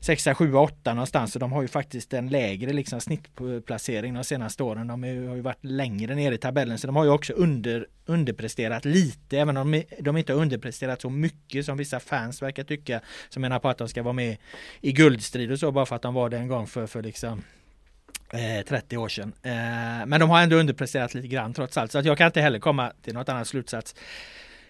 [0.00, 1.32] 6, 7, 8 någonstans.
[1.32, 4.86] Så de har ju faktiskt en lägre liksom, snittplacering de senaste åren.
[4.86, 8.84] De har ju varit längre ner i tabellen så de har ju också under, underpresterat
[8.84, 9.38] lite.
[9.38, 13.00] Även om de inte har underpresterat så mycket som vissa fans verkar tycka.
[13.28, 14.36] Som menar på att de ska vara med
[14.80, 17.42] i guldstrid och så bara för att de var det en gång för, för liksom
[18.32, 19.32] eh, 30 år sedan.
[19.42, 21.92] Eh, men de har ändå underpresterat lite grann trots allt.
[21.92, 23.94] Så att jag kan inte heller komma till något annat slutsats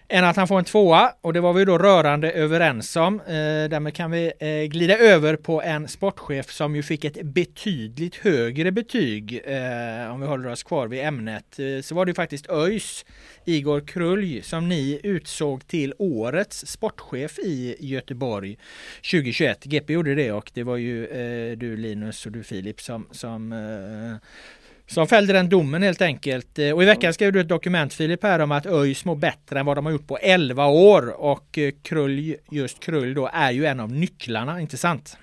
[0.09, 3.19] än att han får en tvåa och det var vi då rörande överens om.
[3.19, 3.33] Eh,
[3.69, 8.71] därmed kan vi eh, glida över på en sportchef som ju fick ett betydligt högre
[8.71, 9.41] betyg.
[9.45, 13.05] Eh, om vi håller oss kvar vid ämnet eh, så var det faktiskt ÖIS
[13.45, 18.57] Igor Krulj som ni utsåg till årets sportchef i Göteborg
[19.11, 19.63] 2021.
[19.63, 23.51] GP gjorde det och det var ju eh, du Linus och du Filip som, som
[23.51, 24.29] eh,
[24.87, 26.59] som fällde den domen helt enkelt.
[26.59, 29.59] Eh, och i veckan skrev du ett dokument Filip här om att ÖIS mår bättre
[29.59, 33.51] än vad de har gjort på 11 år och eh, Krull, just Krull då är
[33.51, 35.17] ju en av nycklarna, inte sant?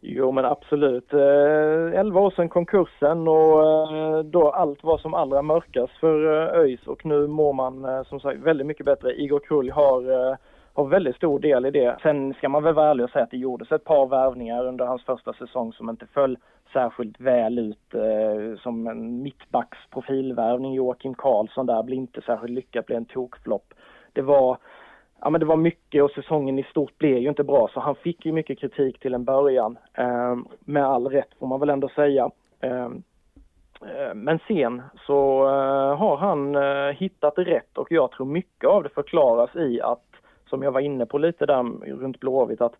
[0.00, 1.12] Jo men absolut.
[1.12, 6.26] 11 eh, år sedan konkursen och då allt var som allra mörkast för
[6.60, 9.12] ÖIS och nu mår man som sagt väldigt mycket bättre.
[9.12, 10.36] Igor Krull har
[10.76, 11.96] har väldigt stor del i det.
[12.02, 14.86] Sen ska man väl vara ärlig och säga att det gjordes ett par värvningar under
[14.86, 16.38] hans första säsong som inte föll
[16.72, 20.74] särskilt väl ut eh, som en mittbacks profilvärvning.
[20.74, 23.74] Joakim Karlsson där blev inte särskilt lyckad, blev en tokflopp.
[24.12, 24.58] Det var,
[25.20, 27.94] ja, men det var mycket och säsongen i stort blev ju inte bra så han
[27.94, 29.78] fick ju mycket kritik till en början.
[29.94, 32.30] Eh, med all rätt får man väl ändå säga.
[32.60, 33.02] Ehm,
[33.82, 38.82] eh, men sen så eh, har han eh, hittat rätt och jag tror mycket av
[38.82, 40.05] det förklaras i att,
[40.48, 41.62] som jag var inne på lite där
[41.96, 42.74] runt Blåvitt, att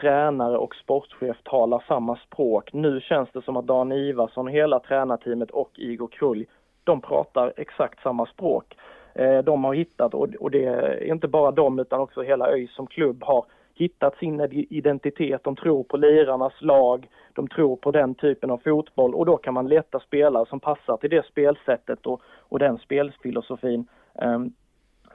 [0.00, 2.72] tränare och sportchef talar samma språk.
[2.72, 6.46] Nu känns det som att Dan Ivarsson, hela tränarteamet och Igor Krull,
[6.84, 8.76] de pratar exakt samma språk.
[9.14, 12.86] Eh, de har hittat, och det är inte bara de utan också hela ÖIS som
[12.86, 13.44] klubb har
[13.74, 19.14] hittat sin identitet, de tror på lirarnas lag, de tror på den typen av fotboll
[19.14, 23.88] och då kan man leta spelare som passar till det spelsättet och, och den spelfilosofin.
[24.14, 24.52] Ehm,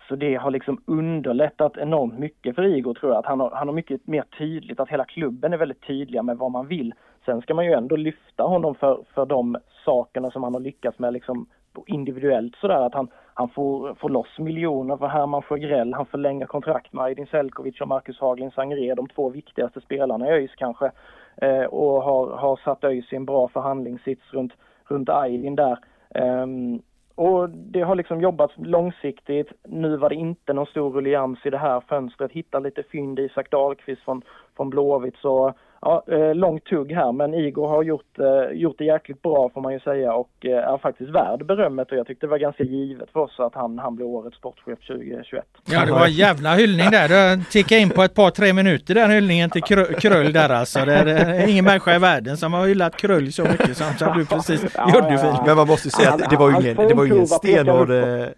[0.08, 3.20] så det har liksom underlättat enormt mycket för Igor tror jag.
[3.20, 6.38] Att han har, han har mycket mer tydligt, att hela klubben är väldigt tydliga med
[6.38, 6.94] vad man vill.
[7.26, 11.00] Sen ska man ju ändå lyfta honom för, för de sakerna som han har lyckats
[11.00, 11.48] med liksom
[11.88, 16.94] individuellt sådär att han, han får, får loss miljoner för Herman Sjögrell, han förlänger kontrakt
[16.94, 20.91] med Aydin Selkovic och Marcus Haglin Sangré, de två viktigaste spelarna i ÖIS kanske.
[21.38, 24.54] Eh, och har, har satt ÖIS i en bra förhandlingssits runt,
[24.86, 25.78] runt Aydin där.
[26.15, 26.82] Um,
[27.15, 29.51] och det har liksom jobbats långsiktigt.
[29.63, 32.32] Nu var det inte någon stor ruljans i det här fönstret.
[32.32, 34.21] Hitta lite fynd Isak Dahlqvist från,
[34.56, 35.15] från Blåvitt.
[35.17, 39.50] Så ja, eh, långt tugg här men Igor har gjort, eh, gjort det jäkligt bra
[39.54, 42.38] får man ju säga och eh, är faktiskt värd berömmet och jag tyckte det var
[42.38, 45.46] ganska givet för oss att han, han blev årets sportchef 2021.
[45.66, 47.36] Ja det var en jävla hyllning där.
[47.38, 49.64] Du tickade in på ett par tre minuter den hyllningen till
[50.00, 50.86] Krull där alltså.
[50.86, 54.26] Det är ingen människa i världen som har hyllat Krull så mycket som, som du
[54.26, 55.44] precis ja, gjorde ja, ja.
[55.46, 57.88] Men man måste ju säga att det var ju ingen, det var ingen stenhård,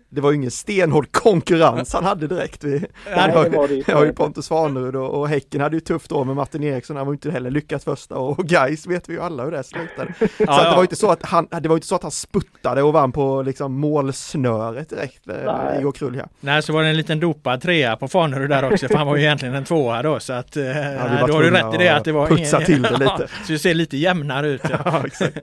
[0.10, 2.64] det var ingen stenhård konkurrens han hade direkt.
[2.64, 5.80] Vi, Nej, det var det, det var ju Pontus Svanerud och, och Häcken hade ju
[5.80, 6.98] tufft år med Martin Eriksson.
[6.98, 10.14] Han var inte heller lyckat första och guys vet vi ju alla hur det slutade.
[10.20, 12.12] Så ja, att det var inte så att han, det var inte så att han
[12.12, 16.28] sputtade och vann på liksom målsnöret direkt, eh, Igor Krull här.
[16.40, 19.16] Nej, så var det en liten dopad trea på Fanerud där också, för han var
[19.16, 21.90] ju egentligen en tvåa då, så att eh, ja, då har du rätt i det
[21.90, 23.28] att det var putsa ingen, till det lite.
[23.46, 24.62] så det ser lite jämnare ut.
[24.70, 24.78] Ja.
[24.86, 25.38] ja exakt.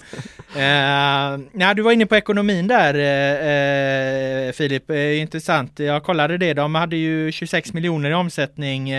[0.56, 5.78] eh, nej, du var inne på ekonomin där Filip, intressant.
[5.78, 8.92] Jag kollade det, de hade ju 26 miljoner i omsättning,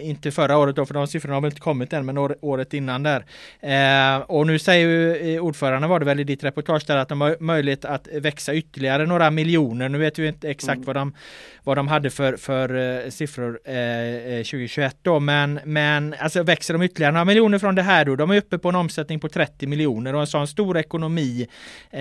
[0.00, 3.02] inte förra året då, för de siffrorna har väl inte kommit än, men året innan
[3.02, 3.24] där.
[3.60, 7.08] Eh, och nu säger ju eh, ordföranden var det väl i ditt reportage där att
[7.08, 9.88] de har möjlighet att växa ytterligare några miljoner.
[9.88, 10.86] Nu vet vi inte exakt mm.
[10.86, 11.14] vad, de,
[11.62, 16.82] vad de hade för, för uh, siffror uh, 2021 då, men, men alltså växer de
[16.82, 18.16] ytterligare några miljoner från det här då?
[18.16, 21.48] De är uppe på en omsättning på 30 miljoner och en sån stor ekonomi.
[21.94, 22.00] Uh,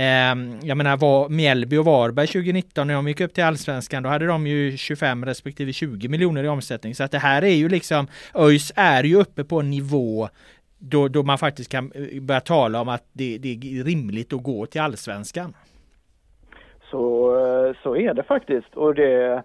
[0.68, 4.26] jag menar var Mjällby och Varberg 2019 när de gick upp till allsvenskan, då hade
[4.26, 6.96] de ju 25 respektive 20 miljoner i omsättning.
[6.96, 10.28] Så att det här är ju liksom, ÖIS är ju uppe på en nivå
[10.80, 14.44] då, då man faktiskt kan eh, börja tala om att det, det är rimligt att
[14.44, 15.54] gå till allsvenskan.
[16.92, 18.76] Så, eh, så är det faktiskt.
[18.76, 19.44] Och det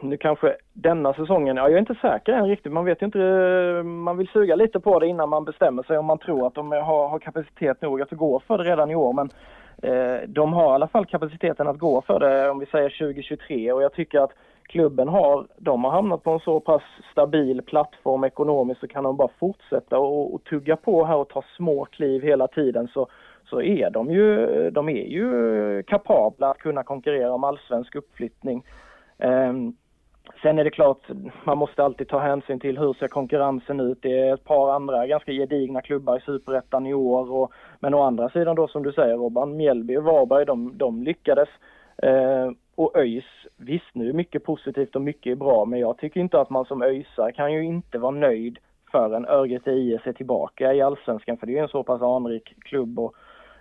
[0.00, 3.82] nu kanske denna säsongen, ja jag är inte säker än riktigt, man vet inte, eh,
[3.82, 6.72] man vill suga lite på det innan man bestämmer sig om man tror att de
[6.72, 9.12] har, har kapacitet nog att gå för det redan i år.
[9.12, 9.30] Men
[9.82, 13.72] eh, de har i alla fall kapaciteten att gå för det om vi säger 2023
[13.72, 14.32] och jag tycker att
[14.68, 19.16] klubben har, de har hamnat på en så pass stabil plattform ekonomiskt så kan de
[19.16, 23.06] bara fortsätta och, och tugga på här och ta små kliv hela tiden så,
[23.50, 28.64] så är de ju, de är ju kapabla att kunna konkurrera om allsvensk uppflyttning.
[29.18, 29.76] Um,
[30.42, 31.00] Sen är det klart,
[31.44, 33.98] man måste alltid ta hänsyn till hur ser konkurrensen ut.
[34.02, 37.32] Det är ett par andra ganska gedigna klubbar i Superettan i år.
[37.32, 41.02] Och, men å andra sidan då som du säger Robban, Mjällby och Varberg, de, de
[41.02, 41.48] lyckades.
[42.02, 43.24] Eh, och ÖIS,
[43.56, 46.64] visst nu är mycket positivt och mycket är bra, men jag tycker inte att man
[46.64, 48.58] som ÖISare kan ju inte vara nöjd
[48.92, 52.54] förrän Örgryte IS är tillbaka i Allsvenskan, för det är ju en så pass anrik
[52.60, 53.14] klubb och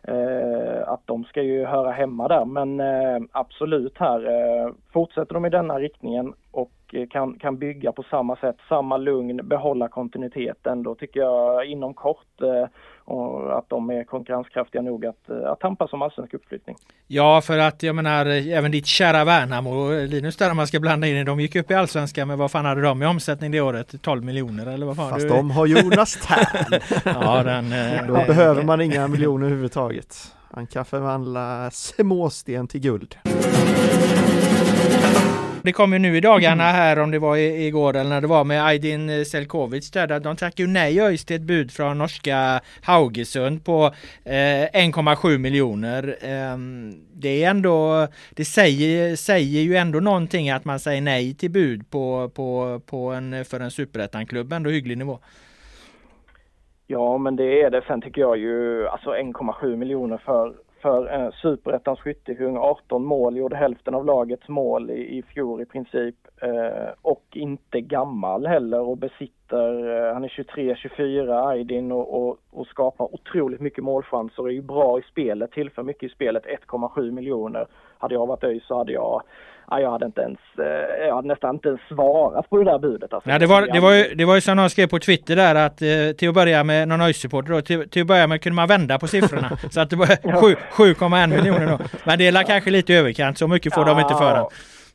[0.04, 2.46] eh, att de ska ju höra hemma där.
[2.46, 7.92] Men eh, absolut här, eh, fortsätter de i denna riktningen och eh, kan, kan bygga
[7.92, 12.70] på samma sätt, samma lugn, behålla kontinuiteten, då tycker jag inom kort eh,
[13.06, 16.76] och att de är konkurrenskraftiga nog att, eh, att tampas om allsvensk uppflyttning.
[17.08, 21.26] Ja, för att jag menar även ditt kära Värnamo, Linus där man ska blanda in
[21.26, 24.02] de gick upp i allsvenskan men vad fan hade de i omsättning det året?
[24.02, 25.10] 12 miljoner eller vad fan?
[25.10, 25.30] Fast du...
[25.30, 26.82] de har Jonas Tern.
[27.06, 30.36] ja, den, eh, Då behöver man inga miljoner överhuvudtaget.
[30.54, 33.16] Han kan förvandla småsten till guld.
[35.68, 38.44] Det kom ju nu i dagarna här om det var igår eller när det var
[38.44, 40.20] med Aydin Selkovic där.
[40.20, 43.86] De tackade ju nej ÖIS till ett bud från norska Haugesund på
[44.26, 46.18] eh, 1,7 miljoner.
[46.22, 46.58] Eh,
[47.14, 51.90] det är ändå, det säger, säger ju ändå någonting att man säger nej till bud
[51.90, 55.20] på, på, på en, för en superettan-klubb, ändå hygglig nivå.
[56.88, 57.82] Ja, men det är det.
[57.88, 63.56] Sen tycker jag ju, alltså 1,7 miljoner för för eh, superettans skyttekung, 18 mål, gjorde
[63.56, 66.16] hälften av lagets mål i, i fjol i princip.
[66.42, 72.68] Eh, och inte gammal heller och besitter eh, han är 23-24 Aydin och, och, och
[72.68, 77.12] skapar otroligt mycket målchanser och är ju bra i spelet, tillför mycket i spelet, 1,7
[77.12, 77.68] miljoner.
[77.98, 79.22] Hade jag varit ÖIS så hade jag
[79.70, 80.40] ja, jag hade inte ens,
[81.08, 83.14] jag hade nästan inte ens svarat på det där budet.
[83.14, 83.30] Alltså.
[83.30, 85.56] Ja, det, var, det, var ju, det var ju som någon skrev på Twitter där
[85.56, 85.78] att
[86.18, 89.00] till att börja med, någon ÖIS-supporter då, till, till att börja med kunde man vända
[89.00, 89.58] på siffrorna.
[89.72, 91.80] så att det var 7,1 miljoner då.
[92.04, 94.46] Men det är kanske lite överkant, så mycket får ja, de inte för den.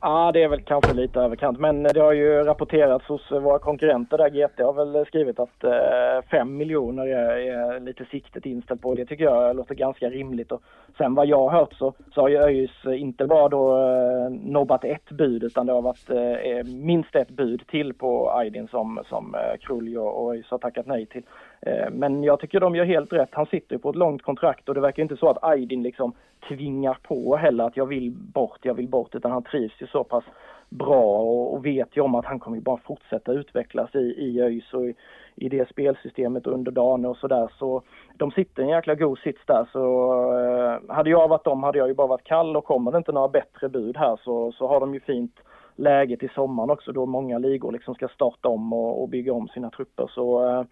[0.05, 1.59] Ja, det är väl kanske lite överkant.
[1.59, 4.29] Men det har ju rapporterats hos våra konkurrenter där.
[4.29, 8.95] GT har väl skrivit att eh, 5 miljoner är, är, lite siktet inställt på.
[8.95, 10.51] Det tycker jag låter ganska rimligt.
[10.51, 10.61] Och
[10.97, 14.83] sen vad jag har hört så, så har ju ÖIS inte bara då eh, nobbat
[14.83, 19.35] ett bud utan det har varit eh, minst ett bud till på Aydin som, som
[19.35, 21.23] eh, Krulj och, och ÖIS har tackat nej till.
[21.65, 23.29] Eh, men jag tycker de gör helt rätt.
[23.31, 26.13] Han sitter ju på ett långt kontrakt och det verkar inte så att Aydin liksom
[26.47, 30.03] tvingar på heller att jag vill bort, jag vill bort, utan han trivs ju så
[30.03, 30.23] pass
[30.69, 34.73] bra och, och vet ju om att han kommer bara fortsätta utvecklas i, i ÖIS
[34.73, 34.95] och i,
[35.35, 37.49] i det spelsystemet under dagen och sådär.
[37.59, 37.81] Så
[38.17, 39.67] de sitter i en jäkla god sits där.
[39.71, 42.97] Så eh, hade jag varit dem hade jag ju bara varit kall och kommer det
[42.97, 45.39] inte några bättre bud här så, så har de ju fint
[45.75, 49.47] läge till sommaren också då många ligor liksom ska starta om och, och bygga om
[49.47, 50.07] sina trupper.
[50.15, 50.63] Så eh,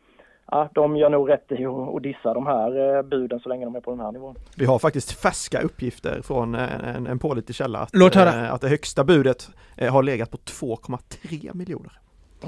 [0.52, 3.76] ja, de gör nog rätt i att dissa de här eh, buden så länge de
[3.76, 4.36] är på den här nivån.
[4.56, 8.52] Vi har faktiskt färska uppgifter från eh, en, en pålitlig källa att, Låt höra.
[8.52, 9.50] att det högsta budet
[9.92, 11.92] har legat på 2,3 miljoner.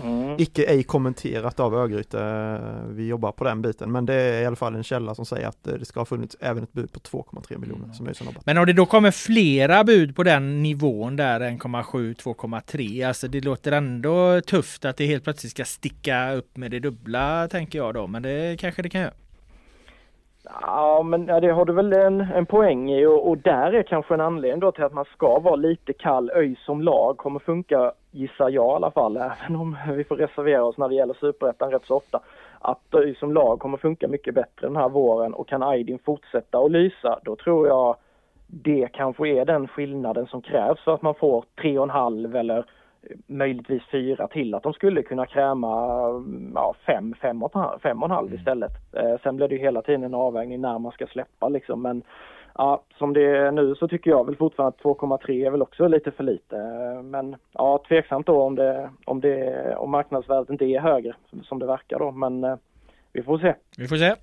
[0.03, 0.35] Mm.
[0.39, 4.55] Icke ej kommenterat av Örgryte, vi jobbar på den biten men det är i alla
[4.55, 7.57] fall en källa som säger att det ska ha funnits även ett bud på 2,3
[7.57, 8.13] miljoner mm.
[8.13, 8.45] som nobbat.
[8.45, 13.41] Men om det då kommer flera bud på den nivån där 1,7, 2,3, alltså det
[13.41, 17.93] låter ändå tufft att det helt plötsligt ska sticka upp med det dubbla tänker jag
[17.93, 19.13] då, men det kanske det kan göra.
[20.43, 23.83] Ja, men ja, det har du väl en, en poäng i och, och, där är
[23.83, 26.31] kanske en anledning då till att man ska vara lite kall.
[26.35, 30.63] ÖIS som lag kommer funka, gissar jag i alla fall, även om vi får reservera
[30.63, 32.19] oss när det gäller superettan rätt så ofta.
[32.59, 36.57] Att ÖIS som lag kommer funka mycket bättre den här våren och kan Aydin fortsätta
[36.57, 37.95] att lysa, då tror jag
[38.47, 42.35] det kanske är den skillnaden som krävs för att man får tre och en halv
[42.35, 42.65] eller
[43.27, 45.67] möjligtvis fyra till att de skulle kunna kräma
[46.55, 48.39] ja, fem, fem och, fem och en halv mm.
[48.39, 48.71] istället.
[48.93, 52.03] Eh, sen blir det ju hela tiden en avvägning när man ska släppa liksom men
[52.55, 55.87] ja, som det är nu så tycker jag väl fortfarande att 2,3 är väl också
[55.87, 56.57] lite för lite.
[57.03, 61.65] Men ja, tveksamt då om det, om det, om marknadsvärdet inte är högre som det
[61.65, 62.55] verkar då men eh,
[63.13, 63.53] vi får se.
[63.77, 64.15] Vi får se.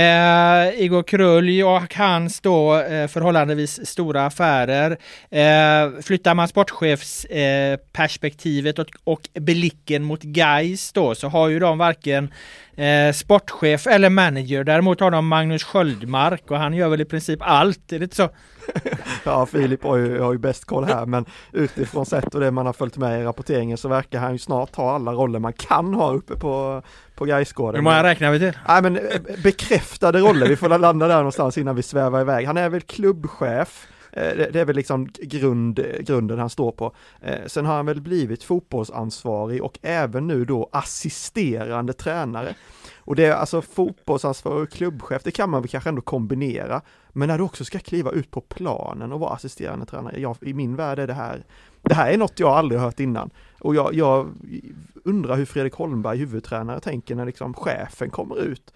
[0.00, 4.90] Eh, Igor Krölj och hans då eh, förhållandevis stora affärer.
[5.30, 11.78] Eh, flyttar man sportchefsperspektivet eh, och, och blicken mot Geis då så har ju de
[11.78, 12.32] varken
[12.76, 14.64] eh, sportchef eller manager.
[14.64, 18.16] Däremot har de Magnus Sköldmark och han gör väl i princip allt, är det inte
[18.16, 18.30] så?
[19.24, 22.66] ja, Filip har ju, har ju bäst koll här, men utifrån sett och det man
[22.66, 25.94] har följt med i rapporteringen så verkar han ju snart ha alla roller man kan
[25.94, 26.82] ha uppe på,
[27.14, 27.74] på Gaisgården.
[27.74, 28.58] Hur många räknar vi till?
[28.68, 29.02] Nej, men eh,
[29.42, 32.46] bekräftade roller, vi får landa där någonstans innan vi svävar iväg.
[32.46, 36.94] Han är väl klubbchef, Eh, det är väl liksom grund, grunden han står på.
[37.20, 42.54] Eh, sen har han väl blivit fotbollsansvarig och även nu då assisterande tränare.
[42.98, 46.82] Och det är alltså fotbollsansvarig och klubbchef, det kan man väl kanske ändå kombinera.
[47.12, 50.54] Men när du också ska kliva ut på planen och vara assisterande tränare, jag, i
[50.54, 51.44] min värld är det här,
[51.82, 53.30] det här är något jag aldrig hört innan.
[53.60, 54.28] Och jag, jag
[55.04, 58.72] undrar hur Fredrik Holmberg, huvudtränare, tänker när liksom chefen kommer ut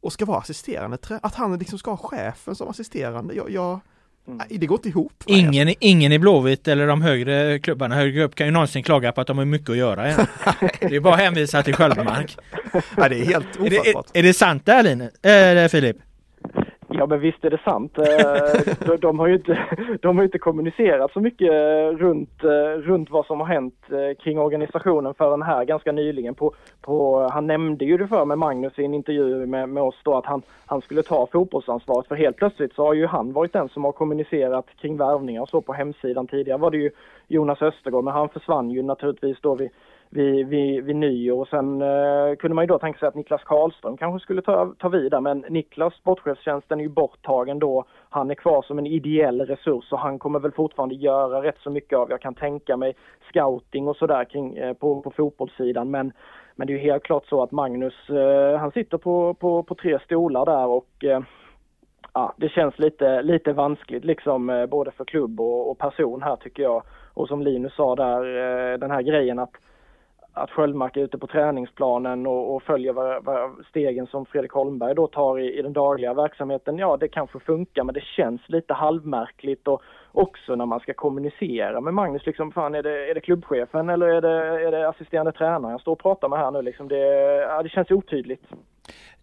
[0.00, 3.34] och ska vara assisterande tränare, att han liksom ska ha chefen som assisterande.
[3.34, 3.80] Jag, jag
[4.28, 4.46] Mm.
[4.50, 5.12] Det går inte ihop.
[5.26, 9.20] Ingen, ingen i Blåvitt eller de högre klubbarna högre upp kan ju någonsin klaga på
[9.20, 10.08] att de har mycket att göra.
[10.08, 10.26] Igen.
[10.80, 12.36] det är bara att hänvisa till Sköldmark.
[12.96, 13.66] ja, det är helt ofattbart.
[13.66, 15.24] Är det, är, är det sant där Linus?
[15.24, 15.96] Äh, Filip?
[16.98, 17.98] Ja men visst är det sant.
[17.98, 18.04] Eh,
[18.86, 19.58] de, de, har ju inte,
[20.02, 23.74] de har inte kommunicerat så mycket eh, runt, eh, runt vad som har hänt
[24.18, 26.34] kring organisationen förrän här ganska nyligen.
[26.34, 30.00] På, på, han nämnde ju det för mig, Magnus, i en intervju med, med oss
[30.02, 32.08] då att han, han skulle ta fotbollsansvaret.
[32.08, 35.48] För helt plötsligt så har ju han varit den som har kommunicerat kring värvningar och
[35.48, 36.26] så på hemsidan.
[36.26, 36.90] Tidigare var det ju
[37.28, 39.70] Jonas Östergård, men han försvann ju naturligtvis då vid
[40.14, 41.40] vid, vid, vid nyår.
[41.40, 44.74] Och sen eh, kunde man ju då tänka sig att Niklas Karlström kanske skulle ta,
[44.78, 47.84] ta vid men Niklas sportchefstjänsten är ju borttagen då.
[48.08, 51.70] Han är kvar som en ideell resurs och han kommer väl fortfarande göra rätt så
[51.70, 52.96] mycket av, jag kan tänka mig,
[53.28, 55.90] scouting och sådär kring, eh, på, på fotbollssidan.
[55.90, 56.12] Men,
[56.56, 59.74] men det är ju helt klart så att Magnus, eh, han sitter på, på, på
[59.74, 61.20] tre stolar där och eh,
[62.12, 66.36] ja, det känns lite, lite vanskligt liksom eh, både för klubb och, och person här
[66.36, 66.82] tycker jag.
[67.14, 69.52] Och som Linus sa där, eh, den här grejen att
[70.34, 74.94] att Sköldmark är ute på träningsplanen och, och följer vad, vad stegen som Fredrik Holmberg
[74.94, 76.78] då tar i, i, den dagliga verksamheten.
[76.78, 79.82] Ja, det kanske funkar, men det känns lite halvmärkligt och,
[80.14, 82.26] också när man ska kommunicera med Magnus.
[82.26, 85.80] Liksom, fan, är, det, är det klubbchefen eller är det, är det assisterande tränaren jag
[85.80, 86.62] står och pratar med här nu?
[86.62, 86.96] Liksom, det,
[87.48, 88.42] ja, det känns otydligt.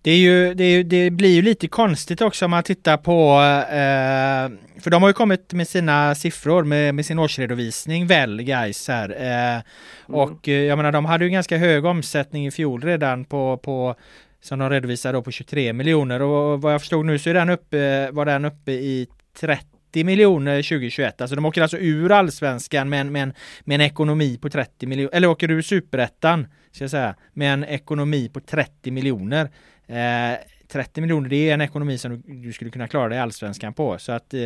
[0.02, 3.42] Det, är ju, det, är, det, blir ju lite konstigt också om man tittar på,
[3.70, 8.88] eh, för de har ju kommit med sina siffror med, med sin årsredovisning väl guys
[8.88, 9.10] här.
[9.10, 9.62] Eh, mm.
[10.08, 13.96] Och eh, jag menar de hade ju ganska hög omsättning i fjol redan på, på
[14.42, 17.50] som de redovisar då på 23 miljoner och vad jag förstod nu så är den
[17.50, 19.08] uppe, var den uppe i
[19.39, 21.22] 30 30 miljoner 2021.
[21.22, 24.88] Alltså de åker alltså ur allsvenskan med en, med en, med en ekonomi på 30
[24.88, 29.50] miljoner, eller åker ur superettan, ska jag säga, med en ekonomi på 30 miljoner.
[29.88, 33.74] Eh, 30 miljoner, det är en ekonomi som du, skulle kunna klara dig i allsvenskan
[33.74, 33.98] på.
[33.98, 34.44] Så att eh,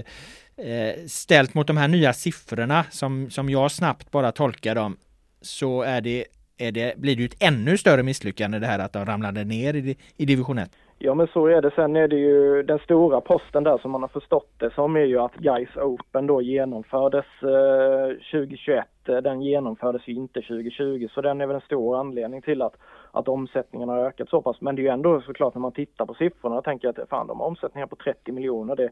[0.68, 4.98] eh, ställt mot de här nya siffrorna som, som jag snabbt bara tolkar dem
[5.41, 6.26] så är det,
[6.58, 9.74] är det, blir det ju ett ännu större misslyckande det här att de ramlade ner
[9.74, 10.72] i, i division 1.
[10.98, 11.72] Ja men så är det.
[11.76, 15.06] Sen är det ju den stora posten där som man har förstått det som är
[15.06, 18.86] ju att Guys Open då genomfördes eh, 2021.
[19.08, 22.76] Eh, den genomfördes ju inte 2020 så den är väl en stor anledning till att,
[23.12, 24.62] att omsättningen har ökat så pass.
[24.62, 27.28] Men det är ju ändå såklart när man tittar på siffrorna och tänker att fan
[27.28, 28.76] de har omsättningar på 30 miljoner.
[28.76, 28.89] Det,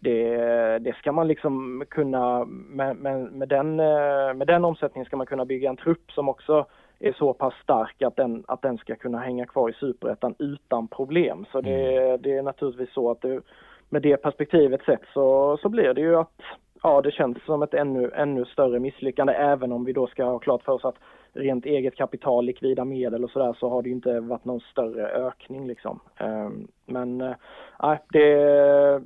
[0.00, 5.16] det, det ska man liksom kunna med, med, med, den, eh, med den omsättningen ska
[5.16, 6.66] man kunna bygga en trupp som också
[6.98, 10.88] är så pass stark att den, att den ska kunna hänga kvar i superettan utan
[10.88, 11.46] problem.
[11.52, 12.22] Så det, mm.
[12.22, 13.40] det är naturligtvis så att det,
[13.88, 16.40] med det perspektivet sett så, så blir det ju att
[16.82, 20.38] ja, det känns som ett ännu, ännu större misslyckande även om vi då ska ha
[20.38, 20.98] klart för oss att
[21.34, 25.66] rent eget kapital, likvida medel och sådär så har det inte varit någon större ökning
[25.66, 26.00] liksom.
[26.18, 27.34] Ehm, men eh,
[27.82, 28.34] nej, det,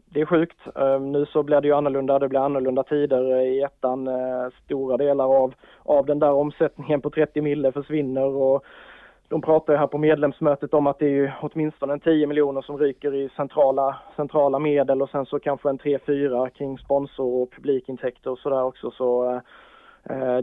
[0.05, 0.59] det är sjukt.
[0.77, 4.09] Ehm, nu så blir det ju annorlunda, det blir annorlunda tider i ettan.
[4.09, 8.64] Eh, stora delar av, av den där omsättningen på 30 mille försvinner och
[9.29, 12.79] de pratar ju här på medlemsmötet om att det är ju åtminstone 10 miljoner som
[12.79, 18.31] ryker i centrala, centrala medel och sen så kanske en 3-4 kring sponsor och publikintäkter
[18.31, 18.91] och sådär också.
[18.91, 19.41] Så eh,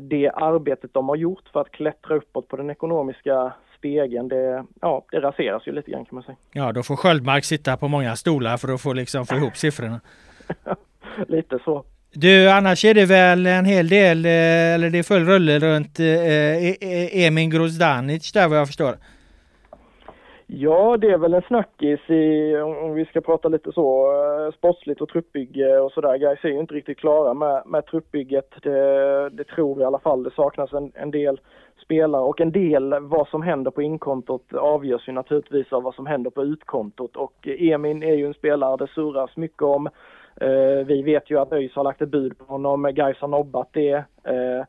[0.01, 5.05] det arbetet de har gjort för att klättra uppåt på den ekonomiska spegeln, det, ja,
[5.11, 6.37] det raseras ju lite grann kan man säga.
[6.51, 10.01] Ja, då får Sköldmark sitta på många stolar för att få, liksom, få ihop siffrorna.
[11.27, 11.85] lite så.
[12.13, 14.31] Du, annars är det väl en hel del, eh,
[14.73, 18.97] eller det är full rulle runt eh, e-, e-, Emin Grozdanic där vad jag förstår.
[20.55, 25.01] Ja, det är väl en snackis i, om vi ska prata lite så, eh, sportsligt
[25.01, 26.17] och truppbygge och sådär.
[26.17, 28.49] Gais är ju inte riktigt klara med, med truppbygget.
[28.61, 30.23] Det, det tror vi i alla fall.
[30.23, 31.41] Det saknas en, en del
[31.83, 36.05] spelare och en del vad som händer på inkontot avgörs ju naturligtvis av vad som
[36.05, 39.89] händer på utkontot och Emin är ju en spelare det surras mycket om.
[40.41, 43.69] Eh, vi vet ju att ÖIS har lagt ett bud på honom, Gais har nobbat
[43.71, 44.03] det.
[44.23, 44.65] Eh,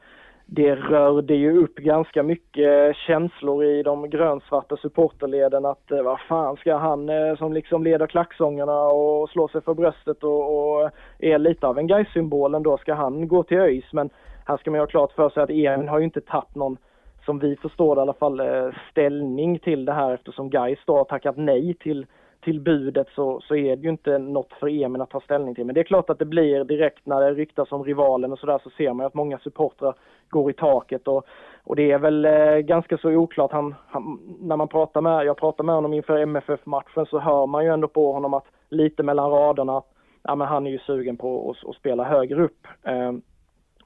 [0.47, 6.57] det rörde ju upp ganska mycket känslor i de grönsvarta supporterleden att eh, vad fan
[6.57, 11.38] ska han eh, som liksom leder klacksångerna och slår sig för bröstet och, och är
[11.38, 13.92] lite av en gais symbol då ska han gå till ÖIS?
[13.92, 14.11] Men
[14.47, 16.76] här ska man ju ha klart för sig att Emil har ju inte tagit någon
[17.24, 20.97] som vi förstår det i alla fall eh, ställning till det här eftersom Gais då
[20.97, 22.07] har tackat nej till
[22.45, 25.64] till budet så, så är det ju inte något för Emin att ta ställning till.
[25.64, 28.61] Men det är klart att det blir direkt när det ryktas om rivalen och sådär
[28.64, 29.95] så ser man att många supportrar
[30.28, 31.26] går i taket och,
[31.64, 33.53] och det är väl eh, ganska så oklart.
[33.53, 37.64] Han, han, när man pratar med, jag pratar med honom inför MFF-matchen så hör man
[37.64, 39.82] ju ändå på honom att lite mellan raderna
[40.22, 42.66] ja, men han är ju sugen på att, att spela högre upp.
[42.82, 43.12] Eh,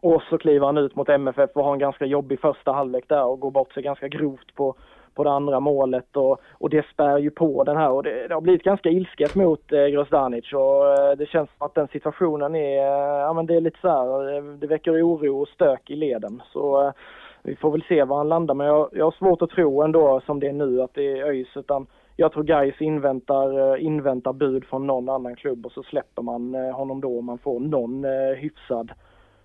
[0.00, 3.24] och så kliver han ut mot MFF och har en ganska jobbig första halvlek där
[3.24, 4.74] och går bort sig ganska grovt på,
[5.18, 7.90] på det andra målet och, och det spär ju på den här.
[7.90, 11.66] Och det, det har blivit ganska ilsket mot eh, Grozdanic och eh, det känns som
[11.66, 15.06] att den situationen är, eh, ja men det är lite så här, eh, det väcker
[15.06, 16.42] oro och stök i leden.
[16.52, 16.92] Så eh,
[17.42, 18.54] vi får väl se var han landar.
[18.54, 21.24] Men jag, jag har svårt att tro ändå som det är nu att det är
[21.24, 25.82] ÖIS utan jag tror Gais inväntar, eh, inväntar bud från någon annan klubb och så
[25.82, 28.04] släpper man eh, honom då om man får någon
[28.36, 28.92] hyfsad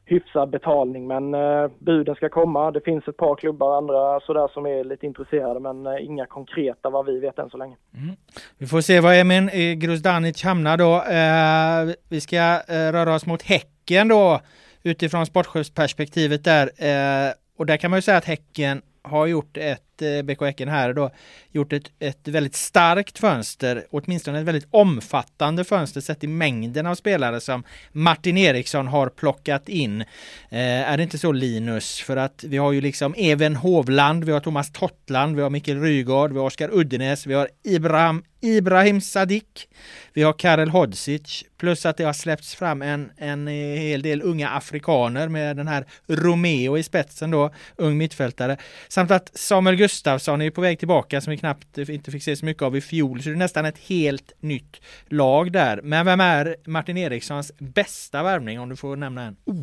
[0.06, 2.72] hyfsad betalning men eh, buden ska komma.
[2.72, 6.89] Det finns ett par klubbar andra sådär som är lite intresserade men eh, inga konkreta
[6.89, 7.76] vad vi vet än så länge.
[7.97, 8.16] Mm.
[8.58, 10.95] Vi får se var Emin eh, Gruzdanic hamnar då.
[10.95, 14.39] Eh, vi ska eh, röra oss mot Häcken då
[14.84, 16.66] utifrån sportchefsperspektivet där.
[16.78, 20.70] Eh, och där kan man ju säga att Häcken har gjort ett, eh, BK Häcken
[20.70, 21.12] här då,
[21.51, 26.95] gjort ett, ett väldigt starkt fönster, åtminstone ett väldigt omfattande fönster sett i mängden av
[26.95, 30.01] spelare som Martin Eriksson har plockat in.
[30.01, 31.99] Eh, är det inte så Linus?
[31.99, 35.82] För att vi har ju liksom Even Hovland, vi har Thomas Tottland, vi har Mikael
[35.82, 39.70] Rygaard, vi har Oskar Uddenäs, vi har Ibrahim Ibrahim Sadik.
[40.14, 41.44] Vi har Karel Hodzic.
[41.58, 45.86] Plus att det har släppts fram en, en hel del unga afrikaner med den här
[46.08, 48.58] Romeo i spetsen då, ung mittfältare.
[48.88, 52.46] Samt att Samuel Gustafsson är på väg tillbaka som vi knappt inte fick se så
[52.46, 53.24] mycket av i fjol.
[53.24, 55.82] Så det är nästan ett helt nytt lag där.
[55.84, 59.36] Men vem är Martin Erikssons bästa värvning om du får nämna en?
[59.46, 59.56] Oh,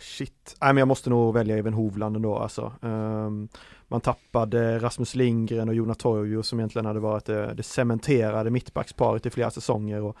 [0.00, 0.56] shit.
[0.60, 2.72] Nej men jag måste nog välja Even Hovland ändå alltså.
[2.80, 3.48] Um,
[3.92, 9.26] man tappade Rasmus Lindgren och Jonas Torjo som egentligen hade varit det, det cementerade mittbacksparet
[9.26, 10.02] i flera säsonger.
[10.02, 10.16] Och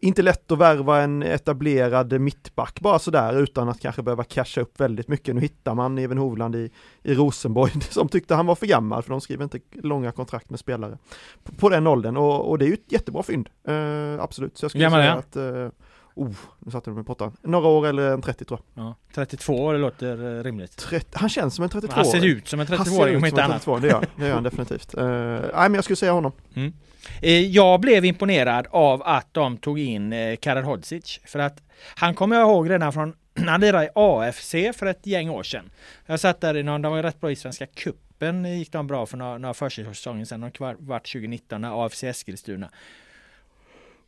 [0.00, 4.80] inte lätt att värva en etablerad mittback bara sådär utan att kanske behöva casha upp
[4.80, 5.34] väldigt mycket.
[5.34, 6.70] Nu hittar man Even Hovland i,
[7.02, 10.58] i Rosenborg som tyckte han var för gammal för de skriver inte långa kontrakt med
[10.58, 10.98] spelare
[11.44, 13.48] på, på den åldern och, och, det är ju ett jättebra fynd.
[13.68, 15.68] Uh, absolut, så jag skulle säga att uh,
[16.14, 17.36] Oh, nu satte du mig på pottan.
[17.42, 18.84] Några år eller en 30 tror jag.
[18.84, 20.76] Ja, 32 det låter eh, rimligt.
[20.76, 23.62] 30, han känns som en 32 Han ser ut som en 32-åring om inte annat.
[23.62, 24.94] 32, det gör, det gör han definitivt.
[24.98, 26.32] Uh, nej men jag skulle säga honom.
[26.54, 26.72] Mm.
[27.20, 31.20] Eh, jag blev imponerad av att de tog in Karel Hodzic.
[31.24, 31.62] För att
[31.96, 33.14] han kommer jag ihåg redan från
[33.46, 35.70] han lirade i AFC för ett gäng år sedan.
[36.06, 39.06] Jag satt där i någon, de var rätt bra i Svenska Kuppen gick de bra
[39.06, 42.70] för några, några försäsonger sedan, de vart 2019 när AFC Eskilstuna.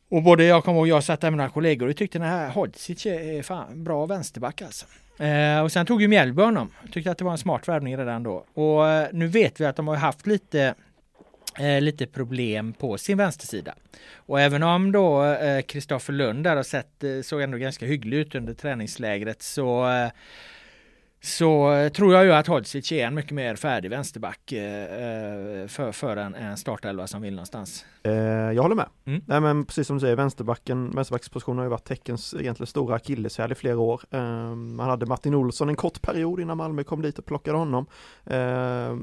[0.09, 2.51] Och både jag kommer ihåg, jag satt där med några kollegor och tyckte den här
[2.51, 4.87] Hodzic är fan bra vänsterback alltså.
[5.19, 6.71] Eh, och sen tog ju Mjällby honom.
[6.93, 8.45] Tyckte att det var en smart värvning redan då.
[8.55, 10.75] Och eh, nu vet vi att de har haft lite
[11.59, 13.75] eh, lite problem på sin vänstersida.
[14.17, 15.37] Och även om då
[15.67, 19.91] Kristoffer eh, Lund där har sett, eh, såg ändå ganska hygglig ut under träningslägret så
[19.91, 20.11] eh,
[21.25, 25.93] så eh, tror jag ju att Hodzic är en mycket mer färdig vänsterback eh, för,
[25.93, 27.85] för en, en startelva som vill någonstans.
[28.03, 28.13] Eh,
[28.53, 28.89] jag håller med.
[29.05, 29.23] Mm.
[29.27, 33.53] Nej men precis som du säger, vänsterbacken, vänsterbackspositionen har ju varit Teckens egentligen stora akilleshäl
[33.53, 34.03] i flera år.
[34.11, 37.87] Eh, man hade Martin Olsson en kort period innan Malmö kom dit och plockade honom.
[38.25, 38.97] Eh,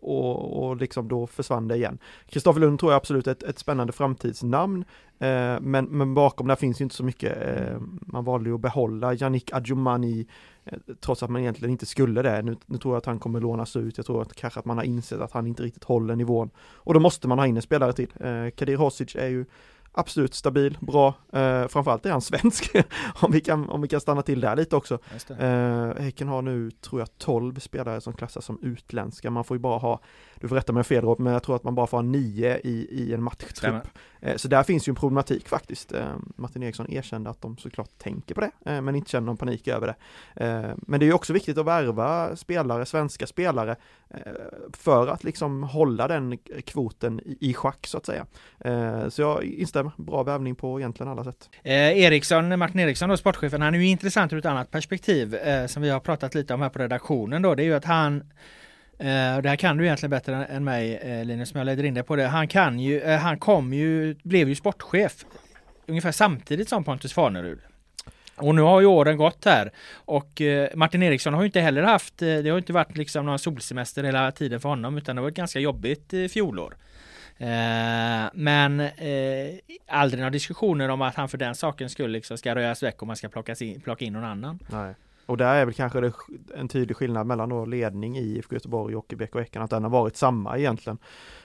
[0.00, 1.98] och, och liksom då försvann det igen.
[2.26, 4.84] Kristoffer Lund tror jag absolut är ett, ett spännande framtidsnamn.
[5.18, 7.38] Eh, men, men bakom där finns ju inte så mycket.
[7.42, 10.26] Eh, man valde ju att behålla Yannick Adjumani eh,
[11.00, 12.42] trots att man egentligen inte skulle det.
[12.42, 13.96] Nu, nu, tror jag att han kommer lånas ut.
[13.96, 16.50] Jag tror att kanske att man har insett att han inte riktigt håller nivån.
[16.58, 18.12] Och då måste man ha in en spelare till.
[18.20, 19.44] Eh, Kadir Hosic är ju
[19.92, 21.14] absolut stabil, bra.
[21.32, 22.76] Eh, framförallt är han svensk,
[23.20, 24.98] om, vi kan, om vi kan stanna till där lite också.
[25.38, 29.30] Eh, Häcken har nu, tror jag, 12 spelare som klassas som utländska.
[29.30, 30.00] Man får ju bara ha,
[30.40, 32.88] du får rätta mig fel men jag tror att man bara får ha nio i,
[32.90, 33.88] i en matchtrupp.
[34.20, 35.92] Eh, så där finns ju en problematik faktiskt.
[35.92, 39.36] Eh, Martin Eriksson erkände att de såklart tänker på det, eh, men inte känner någon
[39.36, 39.94] panik över det.
[40.76, 43.76] Men det är ju också viktigt att värva spelare, svenska spelare,
[44.72, 48.26] för att liksom hålla den kvoten i, i schack så att säga.
[49.10, 51.50] så jag instämmer, bra värvning på egentligen alla sätt.
[51.62, 55.66] Eh, Eriksson, Martin Eriksson då, sportchefen, han är ju intressant ur ett annat perspektiv eh,
[55.66, 57.54] som vi har pratat lite om här på redaktionen då.
[57.54, 58.24] Det är ju att han
[59.00, 61.94] Uh, det här kan du egentligen bättre än mig uh, Linus, men jag leder in
[61.94, 62.26] dig på det.
[62.26, 65.24] Han kan ju, uh, han kom ju, blev ju sportchef
[65.86, 67.58] ungefär samtidigt som Pontus Farnerud.
[68.36, 70.42] Och nu har ju åren gått här och
[70.74, 74.32] Martin Eriksson har ju inte heller haft, det har inte varit liksom någon solsemester hela
[74.32, 76.76] tiden för honom utan det var ett ganska jobbigt fjolår.
[78.32, 78.88] Men
[79.88, 83.06] aldrig några diskussioner om att han för den saken skulle liksom ska röjas väck och
[83.06, 84.58] man ska plocka in, plocka in någon annan.
[84.66, 84.94] Nej.
[85.28, 86.12] Och där är väl kanske det,
[86.54, 89.82] en tydlig skillnad mellan då ledning i IFK Göteborg och i BK Häcken, att den
[89.82, 90.98] har varit samma egentligen.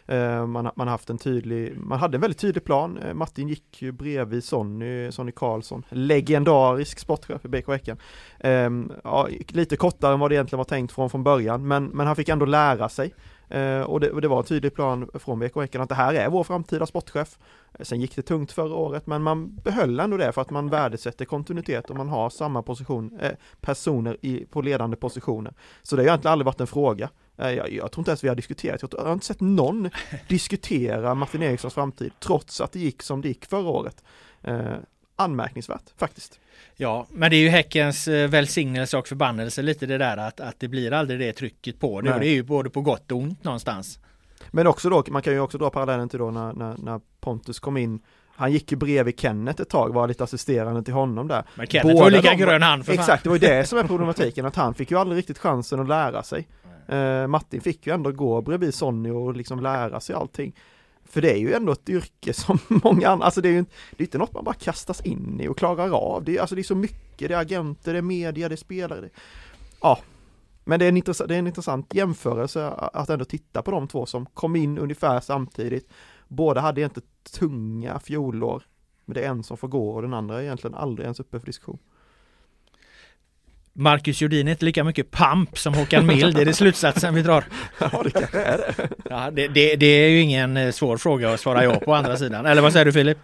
[0.06, 2.98] Eh, man, man haft en tydlig, man hade en väldigt tydlig plan.
[2.98, 7.98] Eh, Martin gick ju bredvid Sonny, Sonny Karlsson, legendarisk sportchef i BK Häcken.
[8.40, 8.70] Eh,
[9.04, 12.16] ja, lite kortare än vad det egentligen var tänkt från, från början, men, men han
[12.16, 13.14] fick ändå lära sig.
[13.50, 16.14] Eh, och, det, och, det, var en tydlig plan från BK Häcken att det här
[16.14, 17.38] är vår framtida sportchef.
[17.80, 21.26] Sen gick det tungt förra året men man behöll ändå det för att man värdesätter
[21.26, 23.32] kontinuitet och man har samma position, eh,
[23.62, 25.54] personer i, på ledande positioner.
[25.82, 27.10] Så det har egentligen aldrig varit en fråga.
[27.38, 29.90] Eh, jag, jag, tror inte ens vi har diskuterat, jag har inte sett någon
[30.28, 34.04] diskutera Martin Erikssons framtid trots att det gick som det gick förra året.
[35.18, 36.40] Eh, anmärkningsvärt faktiskt.
[36.76, 40.60] Ja, men det är ju Häckens eh, välsignelse och förbannelse lite det där att, att
[40.60, 42.14] det blir aldrig det trycket på det.
[42.14, 44.00] Och det är ju både på gott och ont någonstans.
[44.52, 47.60] Men också då, man kan ju också dra parallellen till då när, när, när Pontus
[47.60, 48.02] kom in
[48.36, 51.44] han gick ju bredvid Kenneth ett tag, var lite assisterande till honom där.
[51.56, 53.78] Men Kenneth Båda var lika de, grön han för Exakt, det var ju det som
[53.78, 56.48] är problematiken, att han fick ju aldrig riktigt chansen att lära sig.
[56.94, 60.56] Uh, Martin fick ju ändå gå bredvid Sonny och liksom lära sig allting.
[61.14, 64.04] För det är ju ändå ett yrke som många andra, alltså det är ju det
[64.04, 66.24] är inte något man bara kastas in i och klarar av.
[66.24, 68.58] Det är, alltså det är så mycket, det är agenter, det är media, det är
[68.58, 69.02] spelare.
[69.02, 69.10] Det,
[69.82, 70.00] ja,
[70.64, 73.88] men det är, en intressant, det är en intressant jämförelse att ändå titta på de
[73.88, 75.90] två som kom in ungefär samtidigt.
[76.28, 77.10] Båda hade egentligen
[77.40, 78.64] tunga fjolår,
[79.06, 81.40] men det är en som får gå och den andra är egentligen aldrig ens uppe
[81.40, 81.80] för diskussion.
[83.76, 87.22] Marcus Jordin är inte lika mycket pamp som Håkan Mild, det är det slutsatsen vi
[87.22, 87.44] drar.
[87.80, 88.90] Ja, det kanske är det.
[89.10, 92.18] Ja, det, det, det är ju ingen eh, svår fråga att svara ja på andra
[92.18, 92.46] sidan.
[92.46, 93.18] Eller vad säger du Filip?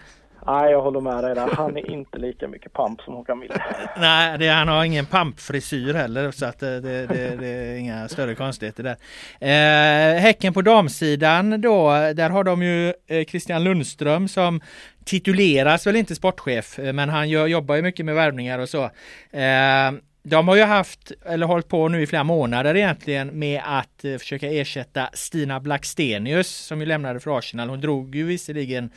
[0.47, 1.49] Nej, jag håller med dig där.
[1.53, 3.51] Han är inte lika mycket pamp som Håkan Mild.
[3.97, 8.07] Nej, det, han har ingen pampfrisyr heller så att det, det, det, det är inga
[8.07, 8.97] större konstigheter där.
[9.39, 14.61] Eh, häcken på damsidan då, där har de ju eh, Christian Lundström som
[15.05, 18.83] tituleras väl inte sportchef, eh, men han gör, jobbar ju mycket med värvningar och så.
[19.31, 19.91] Eh,
[20.23, 24.17] de har ju haft, eller hållit på nu i flera månader egentligen med att eh,
[24.17, 27.69] försöka ersätta Stina Blackstenius som ju lämnade för Arsenal.
[27.69, 28.91] Hon drog ju visserligen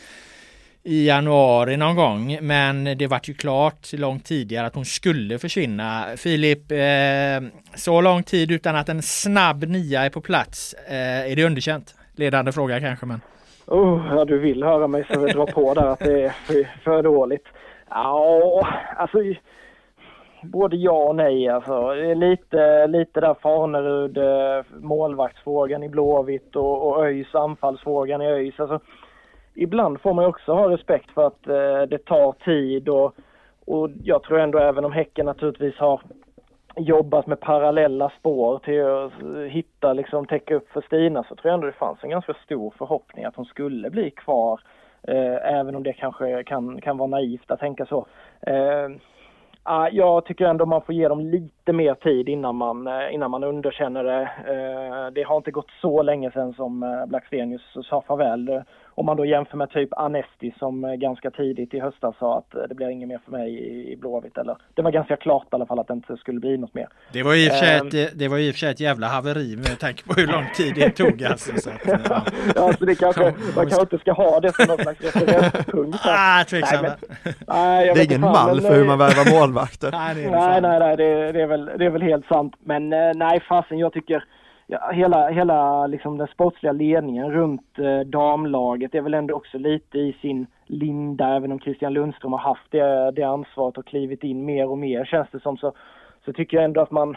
[0.83, 2.39] i januari någon gång.
[2.43, 6.05] Men det var ju klart långt tidigare att hon skulle försvinna.
[6.17, 10.75] Filip, eh, så lång tid utan att en snabb nia är på plats.
[10.89, 11.95] Eh, är det underkänt?
[12.17, 13.21] Ledande fråga kanske men.
[13.67, 17.03] Oh, ja, du vill höra mig så dra på där att det är för, för
[17.03, 17.45] dåligt.
[17.91, 19.19] Ja, alltså
[20.43, 21.95] både ja och nej alltså.
[21.95, 28.61] Lite, lite där Farnerud, eh, målvaktsfrågan i Blåvitt och, och ÖIS anfallsfrågan i ÖIS.
[28.61, 28.81] Alltså,
[29.55, 33.15] ibland får man också ha respekt för att eh, det tar tid och,
[33.67, 36.01] och jag tror ändå även om Häcken naturligtvis har
[36.77, 41.47] jobbat med parallella spår till att eh, hitta, liksom täcka upp för Stina så tror
[41.47, 44.61] jag ändå det fanns en ganska stor förhoppning att hon skulle bli kvar.
[45.03, 48.07] Eh, även om det kanske kan, kan vara naivt att tänka så.
[48.41, 48.89] Eh,
[49.71, 53.31] Uh, jag tycker ändå man får ge dem lite mer tid innan man, uh, innan
[53.31, 54.23] man underkänner det.
[54.23, 58.63] Uh, det har inte gått så länge sedan som eh, uh, Blackstenius sa farväl
[58.95, 62.55] om man då jämför med typ Anesti som eh, ganska tidigt i höstas sa att
[62.55, 63.49] eh, det blir inget mer för mig
[63.93, 64.39] i, Blåvitt.
[64.39, 66.89] Eller, det var ganska klart i alla fall att det inte skulle bli något mer.
[67.13, 68.81] Det var i och för sig, um, ett, det var i och för sig ett
[68.81, 71.25] jävla haveri med tanke på hur lång tid det tog.
[71.25, 72.23] Alltså, så att, ja.
[72.55, 73.23] ja, så det kanske,
[73.57, 75.99] man kanske inte ska ha det som någon slags referenspunkt.
[76.05, 76.89] Ah, tveksamma.
[77.47, 79.91] Nej, det är ingen mall för hur man värvar målvakter.
[79.93, 82.55] nej, nej, nej, nej, det, det, är väl, det är väl helt sant.
[82.65, 84.25] Men nej, fasen, jag tycker
[84.67, 89.99] ja, hela, hela liksom den sportsliga ledningen runt eh, damlaget är väl ändå också lite
[89.99, 94.45] i sin linda, även om Christian Lundström har haft det, det ansvaret och klivit in
[94.45, 95.73] mer och mer känns det som, så,
[96.25, 97.17] så tycker jag ändå att man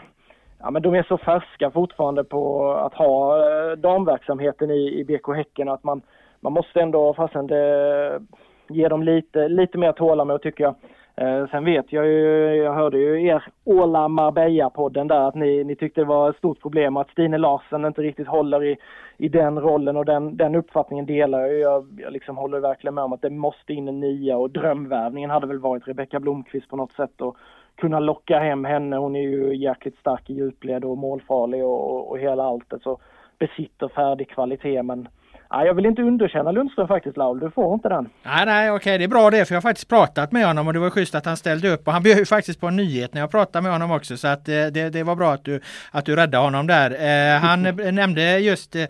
[0.58, 5.36] Ja men de är så färska fortfarande på att ha eh, damverksamheten i, i BK
[5.36, 6.02] Häcken att man,
[6.40, 8.20] man måste ändå fastän det,
[8.68, 10.74] ge dem lite, lite mer tålamod tycker jag.
[11.20, 15.76] Eh, sen vet jag ju, jag hörde ju er Åla Marbella-podden där att ni, ni
[15.76, 18.76] tyckte det var ett stort problem att Stine Larsen inte riktigt håller i,
[19.16, 21.58] i den rollen och den, den uppfattningen delar jag.
[21.58, 25.30] Jag, jag liksom håller verkligen med om att det måste in en nia och drömvärvningen
[25.30, 27.36] hade väl varit Rebecka Blomqvist på något sätt och
[27.74, 28.96] kunna locka hem henne.
[28.96, 32.98] Hon är ju jäkligt stark i djupled och målfarlig och, och, och hela alltet så
[33.38, 35.08] besitter färdig kvalitet men
[35.50, 38.08] Ja, jag vill inte underkänna Lundström faktiskt Laul, du får inte den.
[38.22, 40.72] Nej, nej, okej, det är bra det för jag har faktiskt pratat med honom och
[40.72, 43.14] det var schysst att han ställde upp och han bjöd ju faktiskt på en nyhet
[43.14, 45.60] när jag pratade med honom också så att eh, det, det var bra att du,
[45.90, 46.90] att du räddade honom där.
[46.90, 47.62] Eh, han
[47.94, 48.86] nämnde just eh,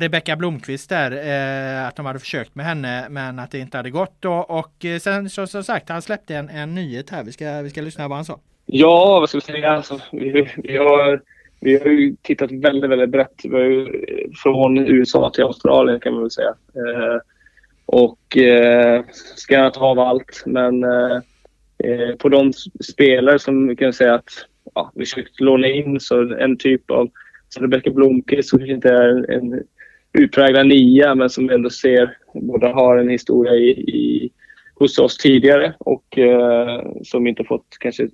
[0.00, 3.90] Rebecka Blomqvist där, eh, att de hade försökt med henne men att det inte hade
[3.90, 7.24] gått och, och eh, sen så som sagt, han släppte en, en nyhet här.
[7.24, 8.38] Vi ska, vi ska lyssna vad han sa.
[8.66, 9.70] Ja, vad ska vi säga?
[9.70, 11.20] Alltså, vi, vi har
[11.60, 13.40] vi har ju tittat väldigt, väldigt brett.
[13.44, 16.54] Vi har ju, eh, från USA till Australien kan man väl säga.
[16.74, 17.20] Eh,
[17.86, 19.04] och eh,
[19.36, 20.42] skannat av allt.
[20.46, 21.16] Men eh,
[21.78, 22.52] eh på de
[22.92, 24.30] spelare som vi kan säga att
[24.74, 27.10] ja, vi försökt låna in så en typ av
[27.48, 29.62] så Rebecka Blomqvist som kanske inte är en, en
[30.12, 34.30] utpräglad nia men som vi ändå ser båda har en historia i, i
[34.74, 38.08] hos oss tidigare och eh, som inte fått kanske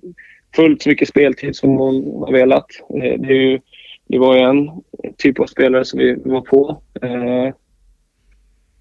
[0.55, 2.65] fullt så mycket speltid som hon har velat.
[2.89, 3.59] Eh, det, är ju,
[4.07, 4.69] det var ju en
[5.17, 6.81] typ av spelare som vi var på.
[7.01, 7.55] Eh,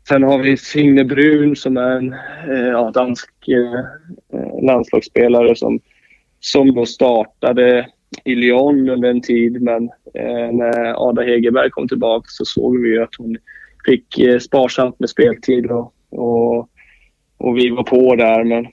[0.09, 2.13] sen har vi Signe Brun som är en
[2.49, 3.81] eh, ja, dansk eh,
[4.41, 5.81] eh, landslagsspelare som,
[6.41, 7.87] som då startade
[8.25, 9.91] i Lyon under en tid men
[10.53, 13.37] när Ada Hegerberg kom tillbaka så såg vi att hon
[13.87, 16.69] fick sparsamt med speltid och, och,
[17.37, 18.67] och vi var på där men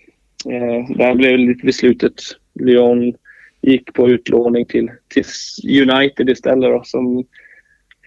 [0.97, 2.14] där blev lite beslutet
[2.60, 3.14] Lyon
[3.62, 5.24] gick på utlåning till, till
[5.89, 7.18] United istället då, som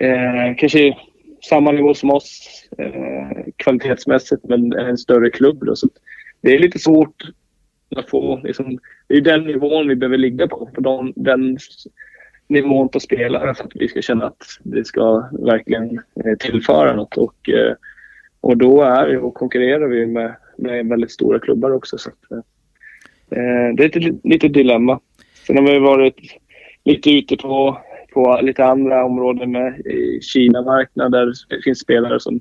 [0.00, 0.98] eh, kanske är
[1.42, 5.64] samma nivå som oss eh, kvalitetsmässigt men en större klubb.
[5.66, 5.88] Då, så
[6.40, 7.22] det är lite svårt
[7.96, 11.58] att få, liksom, det är den nivån vi behöver ligga på, på de, den
[12.48, 17.16] nivån på spelare för att vi ska känna att det ska verkligen eh, tillföra något.
[17.16, 17.74] Och, eh,
[18.40, 21.98] och då är och konkurrerar vi med, med väldigt stora klubbar också.
[21.98, 22.42] Så att, eh,
[23.36, 25.00] Eh, det är ett litet dilemma.
[25.46, 26.16] Sen har vi varit
[26.84, 27.78] lite ute på,
[28.14, 29.82] på lite andra områden med
[30.22, 31.26] Kina marknader.
[31.26, 32.40] där det finns spelare som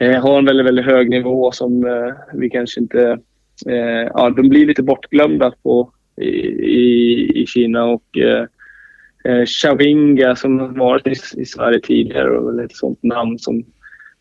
[0.00, 3.18] eh, har en väldigt, väldigt hög nivå som eh, vi kanske inte...
[3.66, 8.46] Eh, ja, de blir lite bortglömda på, i, i, i Kina och eh,
[9.24, 13.64] eh, Chavinga som har varit i, i Sverige tidigare och ett sånt namn som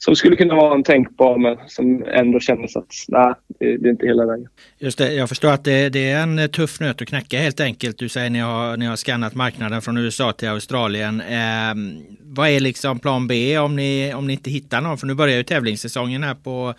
[0.05, 4.05] som skulle kunna vara en tänkbar men som ändå kändes att nej, det, är inte
[4.05, 4.47] hela vägen.
[4.79, 7.97] Just det, jag förstår att det, det, är en tuff nöt att knäcka helt enkelt.
[7.97, 11.21] Du säger att ni har, ni har skannat marknaden från USA till Australien.
[11.21, 11.73] Eh,
[12.21, 14.97] vad är liksom plan B om ni, om ni inte hittar någon?
[14.97, 16.73] För nu börjar ju tävlingssäsongen här på,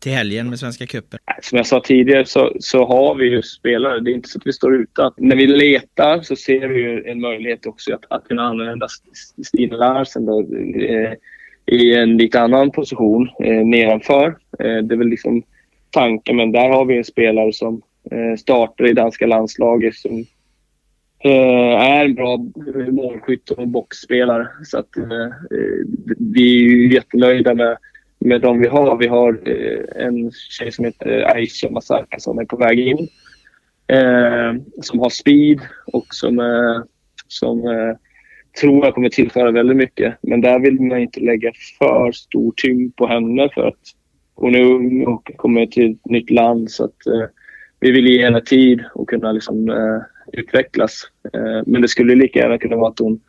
[0.00, 1.18] till helgen med Svenska cupen.
[1.42, 4.00] Som jag sa tidigare så, så har vi ju spelare.
[4.00, 5.12] Det är inte så att vi står utan.
[5.16, 8.86] När vi letar så ser vi ju en möjlighet också att, att kunna använda
[9.46, 10.26] Stina Larsen.
[10.26, 11.12] Då, eh,
[11.66, 14.26] i en lite annan position eh, nedanför.
[14.58, 15.42] Eh, det är väl liksom
[15.90, 20.24] tanken, men där har vi en spelare som eh, startar i danska landslaget som
[21.24, 22.38] eh, är en bra
[22.90, 24.48] målskytt och boxspelare.
[24.64, 25.32] Så att, eh,
[26.18, 27.76] vi är ju jättenöjda med,
[28.18, 28.96] med de vi har.
[28.96, 33.08] Vi har eh, en tjej som heter Aisha Masaka som är på väg in.
[33.88, 36.82] Eh, som har speed och som, eh,
[37.28, 37.96] som eh,
[38.60, 40.14] tror jag kommer tillföra väldigt mycket.
[40.20, 43.80] Men där vill man inte lägga för stor tyngd på henne för att
[44.34, 46.70] hon är ung och kommer till ett nytt land.
[46.70, 47.28] Så att, eh,
[47.80, 51.02] vi vill ge henne tid och kunna liksom, eh, utvecklas.
[51.34, 53.20] Eh, men det skulle lika gärna kunna vara att hon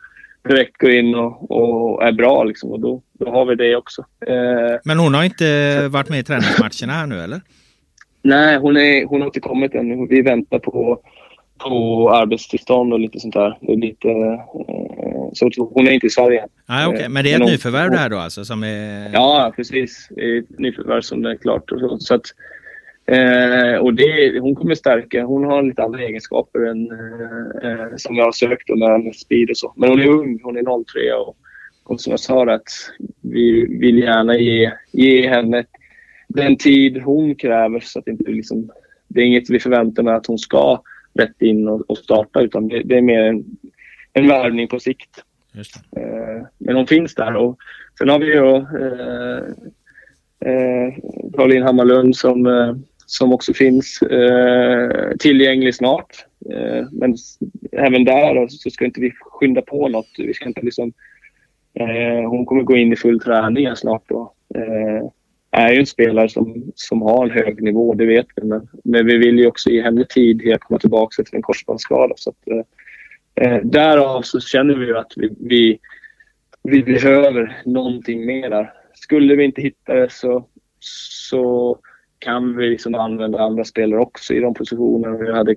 [0.48, 4.04] direkt går in och, och är bra liksom, och då, då har vi det också.
[4.26, 7.40] Eh, men hon har inte varit med i träningsmatcherna här nu eller?
[8.22, 10.06] Nej, hon, är, hon har inte kommit än.
[10.06, 11.02] Vi väntar på
[11.58, 13.58] på arbetstillstånd och lite sånt där.
[13.60, 14.40] Det är lite, eh,
[15.32, 16.46] så hon är inte i Sverige.
[16.66, 17.08] Ah, okay.
[17.08, 18.44] Men det är ett Men nyförvärv det här då alltså?
[18.44, 19.12] Som är...
[19.12, 20.08] Ja, precis.
[20.10, 21.72] Det är ett nyförvärv som är klart.
[21.72, 22.26] Och så, så att,
[23.06, 25.24] eh, och det, hon kommer stärka.
[25.24, 26.90] Hon har lite andra egenskaper än,
[27.62, 29.72] eh, som jag har sökt med, med speed och så.
[29.76, 30.40] Men hon är ung.
[30.42, 31.36] Hon är 03 och,
[31.84, 32.68] och som jag sa att
[33.22, 35.64] vi vill gärna ge, ge henne
[36.28, 38.70] den tid hon kräver så att det inte liksom,
[39.08, 40.82] det är inget vi förväntar mig att hon ska
[41.14, 43.44] rätt in och, och starta utan det, det, är mer en,
[44.18, 45.24] en värvning på sikt.
[45.96, 47.58] Eh, men hon finns där och
[47.98, 49.44] sen har vi ju eh,
[50.52, 50.94] eh,
[51.36, 52.74] Caroline Hammarlund som, eh,
[53.06, 54.00] som också finns
[55.18, 56.24] tillgänglig snart.
[56.92, 57.16] Men
[57.72, 60.08] även där så ska inte vi skynda på något.
[60.18, 60.92] Vi ska inte liksom,
[62.28, 64.02] hon kommer gå in i full träning snart.
[64.08, 64.32] Då
[65.50, 68.44] är ju en spelare som, som har en hög nivå, det vet vi.
[68.44, 72.14] Men, men vi vill ju också ge henne tid att komma tillbaka till en korsbandsskada.
[72.16, 72.66] Så att,
[73.40, 75.78] eh, därav så känner vi ju att vi, vi,
[76.62, 78.72] vi behöver någonting mer där.
[78.94, 80.46] Skulle vi inte hitta det så,
[80.80, 81.78] så
[82.18, 85.16] kan vi liksom använda andra spelare också i de positionerna.
[85.16, 85.54] Vi hade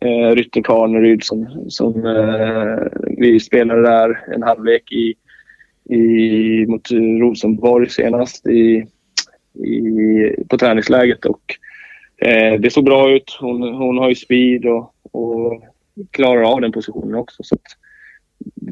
[0.00, 2.78] eh, Rytter Karneryd som, som eh,
[3.18, 5.14] vi spelade där en halvlek i,
[5.94, 8.86] i, mot Rosenborg senast i
[9.64, 11.54] i, på träningsläget och
[12.16, 13.36] eh, det såg bra ut.
[13.40, 15.62] Hon, hon har ju speed och, och
[16.10, 17.42] klarar av den positionen också.
[17.42, 17.56] Så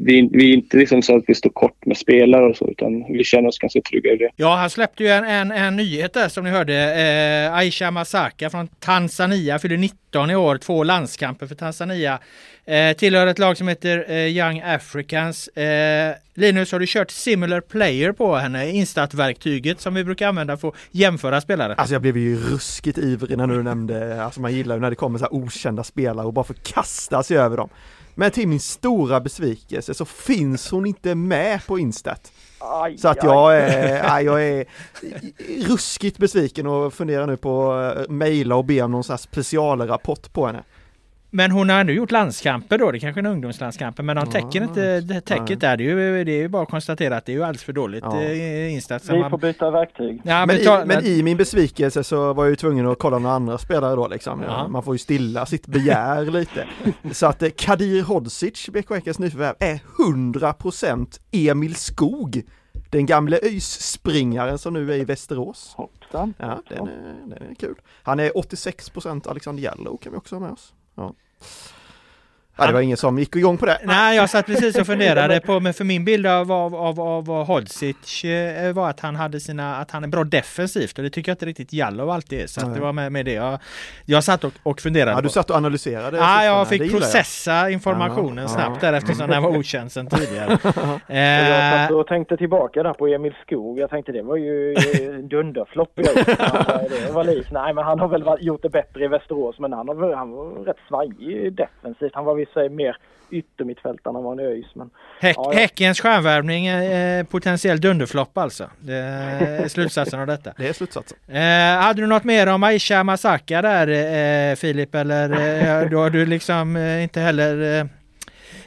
[0.01, 3.13] vi, vi är inte liksom så att vi står kort med spelare och så utan
[3.13, 4.29] vi känner oss ganska trygga i det.
[4.35, 6.75] Ja, han släppte ju en, en, en nyhet där som ni hörde.
[6.75, 12.19] Eh, Aisha Masaka från Tanzania fyller 19 i år, två landskamper för Tanzania.
[12.65, 15.47] Eh, tillhör ett lag som heter eh, Young Africans.
[15.47, 18.71] Eh, Linus, har du kört Similar Player på henne?
[18.71, 21.75] Instat-verktyget som vi brukar använda för att jämföra spelare.
[21.75, 24.95] Alltså jag blev ju ruskigt ivrig när du nämnde, alltså man gillar ju när det
[24.95, 27.69] kommer så här okända spelare och bara får kasta sig över dem.
[28.19, 32.31] Men till min stora besvikelse så finns hon inte med på Instat.
[32.59, 34.65] Aj, så att jag är, jag är
[35.67, 40.45] ruskigt besviken och funderar nu på att mejla och be om någon här specialrapport på
[40.47, 40.63] henne.
[41.29, 44.31] Men hon har nu gjort landskamper då, det är kanske är en ungdomslandskamper, men de
[44.31, 45.77] täcker inte det täcket där.
[45.77, 47.73] Det är, ju, det är ju bara att konstatera att det är ju alldeles för
[47.73, 48.21] dåligt ja.
[48.21, 49.09] Eh, insats.
[49.09, 50.21] Vi får byta verktyg.
[50.23, 52.99] Ja, men, men, i, ta, men, i, min besvikelse så var jag ju tvungen att
[52.99, 54.43] kolla några andra spelare då liksom.
[54.47, 54.67] Ja.
[54.67, 56.67] Man får ju stilla sitt begär lite.
[57.11, 62.43] Så att eh, Kadir Hodzic, BK Häckens nyförvärv, är 100% Emil Skog.
[62.89, 65.73] Den gamle ÖIS-springaren som nu är i Västerås.
[65.75, 66.33] Hoppsan.
[66.37, 67.75] Ja, den är, den är kul.
[68.03, 70.73] Han är 86% Alexander Jallow kan vi också ha med oss.
[70.97, 71.13] Ja.
[72.57, 73.79] Ja, det var ingen som gick igång på det.
[73.83, 77.45] Nej, jag satt precis och funderade på, men för min bild av, av, av, av
[77.47, 81.31] Hodzic eh, var att han hade sina, att han är bra defensivt och det tycker
[81.31, 82.47] jag inte riktigt Jallow alltid är.
[82.47, 83.33] Så det var med, med det.
[83.33, 83.59] Jag,
[84.05, 85.11] jag satt och, och funderade.
[85.11, 86.17] Ja, du satt och analyserade?
[86.17, 87.71] Ja, jag fick processa jag.
[87.71, 88.91] informationen ja, snabbt ja.
[88.91, 90.57] där eftersom den var okänd sedan tidigare.
[91.07, 93.79] jag satt och tänkte tillbaka där på Emil Skog.
[93.79, 94.73] Jag tänkte det var ju
[95.21, 95.91] dunderflopp.
[95.95, 97.51] det var likt.
[97.51, 100.65] Nej, men han har väl gjort det bättre i Västerås, men han, har, han var
[100.65, 102.11] rätt svajig defensivt.
[102.13, 102.97] Han var sig mer
[103.29, 104.75] yttermittfältarna än vad han är ÖIS.
[104.75, 104.89] Men,
[105.19, 105.59] Häck, ja, ja.
[105.59, 108.63] Häckens stjärnvärvning är potentiell dunderflopp alltså.
[108.79, 108.93] Det
[109.63, 110.53] är slutsatsen av detta.
[110.57, 111.17] Det är slutsatsen.
[111.27, 116.09] Eh, hade du något mer om Aisha Masaka där eh, Filip eller eh, då har
[116.09, 117.85] du liksom eh, inte heller eh,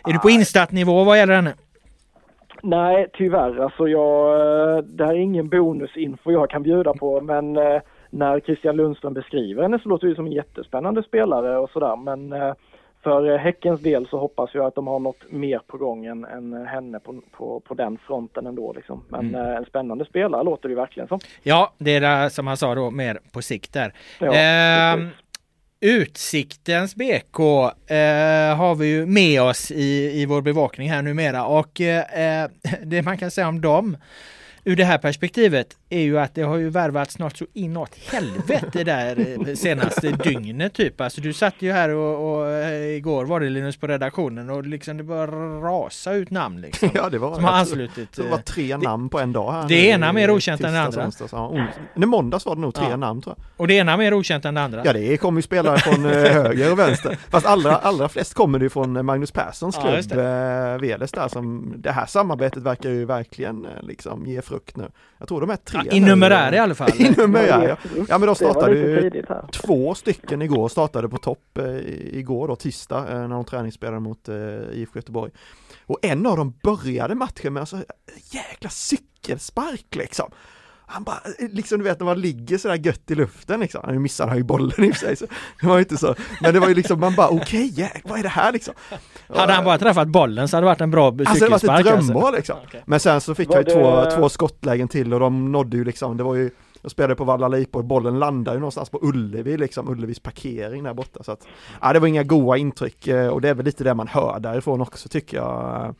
[0.08, 1.54] Är du på instat-nivå vad gäller henne?
[2.62, 3.58] Nej, tyvärr.
[3.58, 4.40] Alltså jag,
[4.76, 9.14] eh, det här är ingen bonusinfo jag kan bjuda på, men eh, när Christian Lundström
[9.14, 11.96] beskriver henne så låter det som en jättespännande spelare och sådär.
[11.96, 12.52] Men eh,
[13.02, 16.66] för Häckens del så hoppas jag att de har något mer på gång än, än
[16.66, 18.72] henne på, på, på den fronten ändå.
[18.72, 19.04] Liksom.
[19.08, 19.40] Men Mm.
[19.50, 21.20] eh, en spännande spelare låter det verkligen som.
[21.42, 23.94] Ja, det är det som han sa då mer på sikt där.
[24.18, 25.08] Ja, Ehm.
[25.82, 27.38] Utsiktens BK
[27.86, 32.48] eh, har vi ju med oss i, i vår bevakning här numera och eh,
[32.84, 33.96] det man kan säga om dem
[34.64, 38.84] ur det här perspektivet är ju att det har ju värvats något så inåt helvete
[38.84, 41.00] där eh, senaste dygnet typ.
[41.00, 44.66] Alltså du satt ju här och, och eh, igår var det Linus på redaktionen och
[44.66, 45.26] liksom det bara
[45.60, 46.88] rasa ut namn liksom.
[46.94, 48.12] Ja, det var, Som har anslutit.
[48.16, 49.68] Det var eh, tre namn på en dag här.
[49.68, 51.04] det nu ena mer okänt än det andra.
[51.06, 51.32] onsdags.
[51.32, 52.96] Ja, ons- Nej, måndags var det nog tre Ja.
[52.96, 53.44] namn tror jag.
[53.56, 54.82] Och det ena mer okänt än det andra.
[54.84, 57.18] Ja det kommer ju spelare från eh, höger och vänster.
[57.30, 61.28] Fast allra, allra flest kommer det ju från eh, Magnus Perssons klubb, eh, Veles där
[61.28, 64.90] som Det här samarbetet verkar ju verkligen eh, liksom ge frukt nu.
[65.18, 66.06] Jag tror de är tre Ja, I nu.
[66.06, 66.90] numerär i alla fall.
[66.98, 67.76] I numerär ja.
[68.08, 69.22] Ja, men de startade ju
[69.52, 71.64] två stycken igår, startade på topp eh,
[72.18, 74.36] igår då, tisdag, eh, när de träningsspelade mot eh,
[74.72, 75.32] IFK Göteborg.
[75.86, 77.84] Och en av dem började matchen med alltså
[78.30, 80.30] jäkla cykelspark liksom.
[80.92, 84.30] Han bara, liksom du vet när man ligger sådär gött i luften liksom, nu missade
[84.30, 85.26] han ju bollen i och för sig, så
[85.60, 88.18] det var ju inte så, men det var ju liksom, man bara okej, okay, vad
[88.18, 88.74] är det här liksom?
[89.28, 91.60] Hade han bara träffat bollen så hade det varit en bra Alltså det var ett
[91.60, 91.86] cykelspark.
[91.86, 92.56] drömmål liksom.
[92.66, 92.82] Okej.
[92.86, 95.76] Men sen så fick Var han ju två, det- två skottlägen till och de nådde
[95.76, 96.50] ju liksom, det var ju
[96.82, 100.94] jag spelade på Valla och bollen landade ju någonstans på Ullevi liksom, Ullevis parkering där
[100.94, 101.46] borta så att
[101.80, 104.40] Ja det var inga goa intryck eh, och det är väl lite det man hör
[104.40, 105.94] därifrån också tycker jag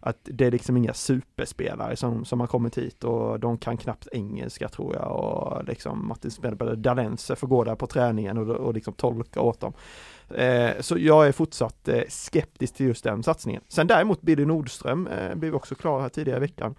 [0.00, 4.08] att det är liksom inga superspelare som, som har kommit hit och de kan knappt
[4.12, 8.74] engelska tror jag och liksom Martin Smedberg Dalense får gå där på träningen och, och
[8.74, 9.72] liksom tolka åt dem
[10.34, 13.62] Eh, Så jag är fortsatt eh, skeptisk till just den satsningen.
[13.68, 16.74] Sen däremot Billy Nordström eh, blev också klar här tidigare i veckan.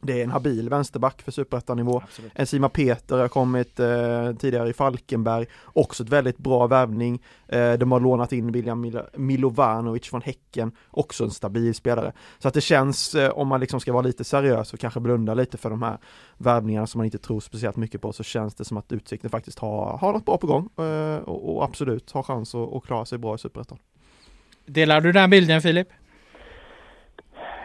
[0.00, 2.00] Det är en habil vänsterback för superettanivå.
[2.04, 2.32] Absolut.
[2.34, 7.22] Enzima Peter har kommit eh, tidigare i Falkenberg, också ett väldigt bra värvning.
[7.48, 12.12] Eh, de har lånat in William Milo- Milovanovic från Häcken, också en stabil spelare.
[12.38, 15.34] Så att det känns, eh, om man liksom ska vara lite seriös och kanske blunda
[15.34, 15.98] lite för de här
[16.38, 19.58] värvningarna som man inte tror speciellt mycket på, så känns det som att Utsikten faktiskt
[19.58, 23.04] har, har något bra på gång eh, och, och absolut har chans att, att klara
[23.04, 23.78] sig bra i superettan.
[24.66, 25.88] Delar du den bilden Filip?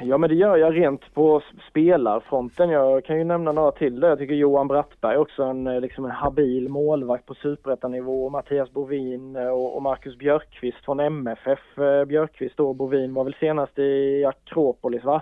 [0.04, 2.70] Ja men det gör jag rent på spelarfronten.
[2.70, 4.10] Jag kan ju nämna några till där.
[4.10, 8.30] Jag tycker Johan Brattberg också en, eh, liksom en habil målvakt på superettanivå.
[8.30, 11.78] Mattias Bovin eh, och, och Marcus Björkqvist från MFF.
[11.78, 15.22] Eh, Björkqvist och Bovin var väl senast i Akropolis va?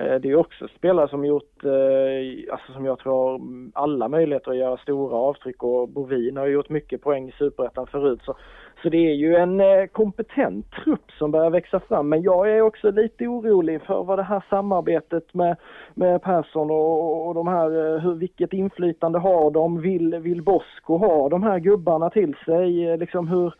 [0.00, 3.40] Eh, det är också spelare som gjort, eh, alltså som jag tror har
[3.82, 7.86] alla möjligheter att göra stora avtryck och Bovin har ju gjort mycket poäng i superettan
[7.86, 8.20] förut.
[8.24, 8.36] Så
[8.82, 12.08] så det är ju en eh, kompetent trupp som börjar växa fram.
[12.08, 15.56] Men jag är också lite orolig för vad det här samarbetet med,
[15.94, 19.80] med Persson och, och de här, hur, vilket inflytande har de?
[19.80, 22.96] Vill, vill Bosko ha de här gubbarna till sig?
[22.96, 23.54] Liksom hur,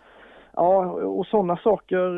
[0.52, 2.08] ja, och sådana saker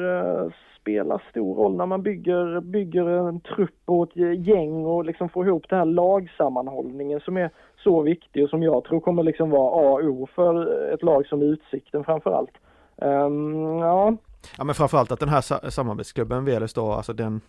[0.85, 5.47] spelar stor roll när man bygger, bygger en trupp och ett gäng och liksom får
[5.47, 7.51] ihop den här lagsammanhållningen som är
[7.85, 11.27] så viktig och som jag tror kommer liksom vara A och O för ett lag
[11.27, 12.53] som Utsikten framförallt.
[12.97, 14.17] Um, ja,
[14.59, 17.41] Ja men framförallt att den här samarbetsklubben Veles då, alltså den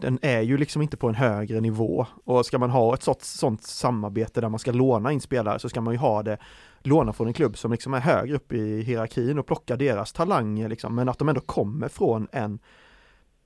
[0.00, 3.22] den är ju liksom inte på en högre nivå och ska man ha ett sånt,
[3.22, 6.38] sånt samarbete där man ska låna in spelare så ska man ju ha det
[6.80, 10.68] låna från en klubb som liksom är högre upp i hierarkin och plocka deras talanger
[10.68, 12.58] liksom men att de ändå kommer från en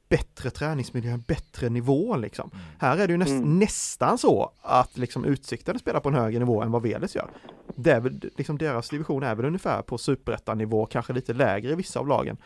[0.09, 2.51] bättre träningsmiljö, en bättre nivå liksom.
[2.79, 3.59] Här är det ju näst, Mm.
[3.59, 7.31] nästan så att liksom Utsikten spelar på en högre nivå än vad Veles gör.
[7.77, 11.75] Det är väl, liksom deras division är väl ungefär på superettanivå, kanske lite lägre i
[11.75, 12.37] vissa av lagen.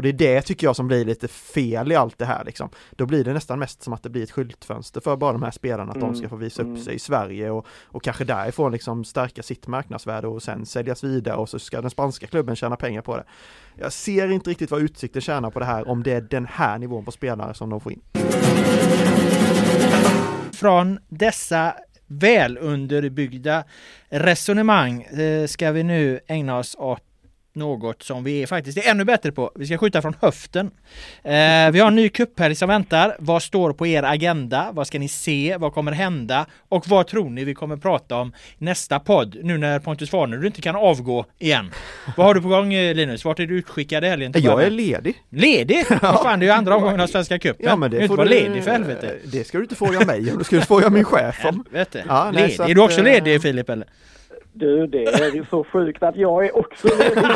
[0.00, 2.68] Och det är det tycker jag som blir lite fel i allt det här liksom.
[2.90, 5.50] Då blir det nästan mest som att det blir ett skyltfönster för bara de här
[5.50, 6.82] spelarna att de ska få visa upp Mm.
[6.82, 11.36] sig i Sverige och, och kanske därifrån liksom stärka sitt marknadsvärde och sen säljas vidare
[11.36, 13.24] och så ska den spanska klubben tjäna pengar på det.
[13.78, 16.78] Jag ser inte riktigt vad Utsikten tjänar på det här om det är den här
[16.78, 18.00] nivån på spelare som de får in.
[20.52, 21.74] Från dessa
[22.06, 23.64] väl underbyggda
[24.08, 27.02] resonemang eh, ska vi nu ägna oss åt
[27.52, 29.52] något som vi är faktiskt är ännu bättre på.
[29.54, 30.70] Vi ska skjuta från höften.
[31.22, 33.16] Eh, vi har en ny cuphelg som väntar.
[33.18, 34.70] Vad står på er agenda?
[34.72, 35.56] Vad ska ni se?
[35.58, 36.46] Vad kommer hända?
[36.68, 39.36] Och vad tror ni vi kommer prata om nästa podd?
[39.42, 41.70] Nu när Pontus Farner inte kan avgå igen.
[42.16, 43.24] Vad har du på gång eh, Linus?
[43.24, 44.32] Vart är du utskickad i helgen?
[44.36, 45.14] Jag är ledig.
[45.30, 45.84] Ledig?
[46.02, 47.66] Vad fan, det är ju andra omgången av Svenska cupen.
[47.68, 49.16] Ja, men det du får inte vara ledig för helvete.
[49.24, 51.64] Det ska du inte fråga mig om, det ska du fråga min chef om.
[51.70, 52.04] Helvete.
[52.08, 52.60] Ja, nej, ledig.
[52.62, 53.86] att, är du också eh, ledig Filip eller?
[54.60, 57.14] Du, det är ju så sjukt att jag är också ledig.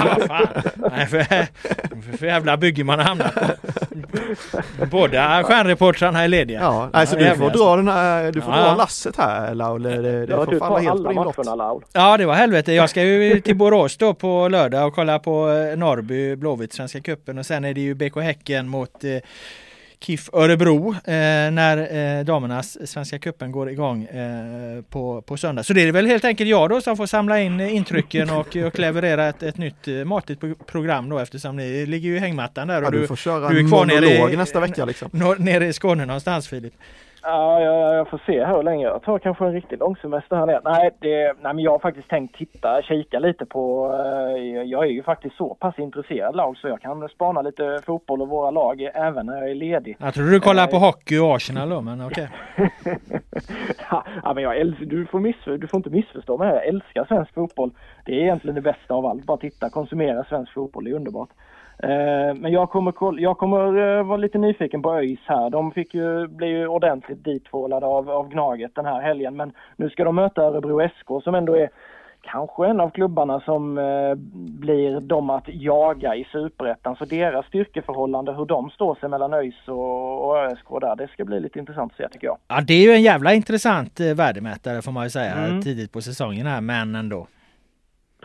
[0.76, 3.40] Nej, för, för, för jävla bygge man har hamnat på.
[4.90, 6.60] Båda stjärnreportrarna är lediga.
[6.60, 8.60] Ja, alltså du får dra den här, du får Ja.
[8.64, 9.82] dra lasset här Laul.
[9.82, 11.36] Det, det Ja, får du falla tar helt på alla din lott.
[11.36, 11.82] matcherna Laul.
[11.92, 12.72] Ja det var helvete.
[12.72, 17.00] Jag ska ju till Borås då på lördag och kolla på eh, Norrby Blåvitt Svenska
[17.00, 19.10] cupen och sen är det ju BK Häcken mot eh,
[20.06, 21.00] KIF Örebro eh,
[21.50, 21.76] när
[22.18, 25.62] eh, damernas Svenska cupen går igång eh, på, på söndag.
[25.62, 28.56] Så det är väl helt enkelt jag då som får samla in eh, intrycken och,
[28.56, 32.18] och leverera ett, ett nytt eh, matigt pro- program då eftersom ni ligger ju i
[32.18, 35.34] hängmattan där och Ja, du får köra du är kvar nere i- nästa vecka liksom.
[35.38, 36.72] nere i Skåne någonstans Filip.
[37.26, 38.84] Ja, jag, jag får se hur länge.
[38.84, 40.60] Jag tar kanske en riktig långsemester här nere.
[40.64, 43.92] Nej, det, nej, men jag har faktiskt tänkt titta, kika lite på...
[43.94, 48.22] Eh, jag är ju faktiskt så pass intresserad lag så jag kan spana lite fotboll
[48.22, 49.96] och våra lag även när jag är ledig.
[50.00, 52.28] Jag tror du kollar på hockey och Arsenal då men okej.
[53.90, 56.48] ja, men jag älskar, du, får miss, du får inte missförstå mig.
[56.48, 57.70] Jag älskar svensk fotboll.
[58.04, 59.24] Det är egentligen det bästa av allt.
[59.24, 60.84] Bara titta, konsumera svensk fotboll.
[60.84, 61.30] Det är underbart.
[61.78, 65.50] Eh, men jag kommer, jag kommer eh, vara lite nyfiken på ÖIS här.
[65.50, 69.36] De fick ju, bli ju ordentligt dittvålade av, av Gnaget den här helgen.
[69.36, 71.70] Men nu ska de möta Örebro SK som ändå är
[72.20, 74.14] kanske en av klubbarna som eh,
[74.60, 76.96] blir de att jaga i superettan.
[76.96, 81.24] Så deras styrkeförhållande, hur de står sig mellan ÖIS och, och ÖSK där, det ska
[81.24, 82.36] bli lite intressant att se tycker jag.
[82.48, 85.62] Ja det är ju en jävla intressant eh, värdemätare får man ju säga Mm.
[85.62, 87.26] tidigt på säsongen här men ändå.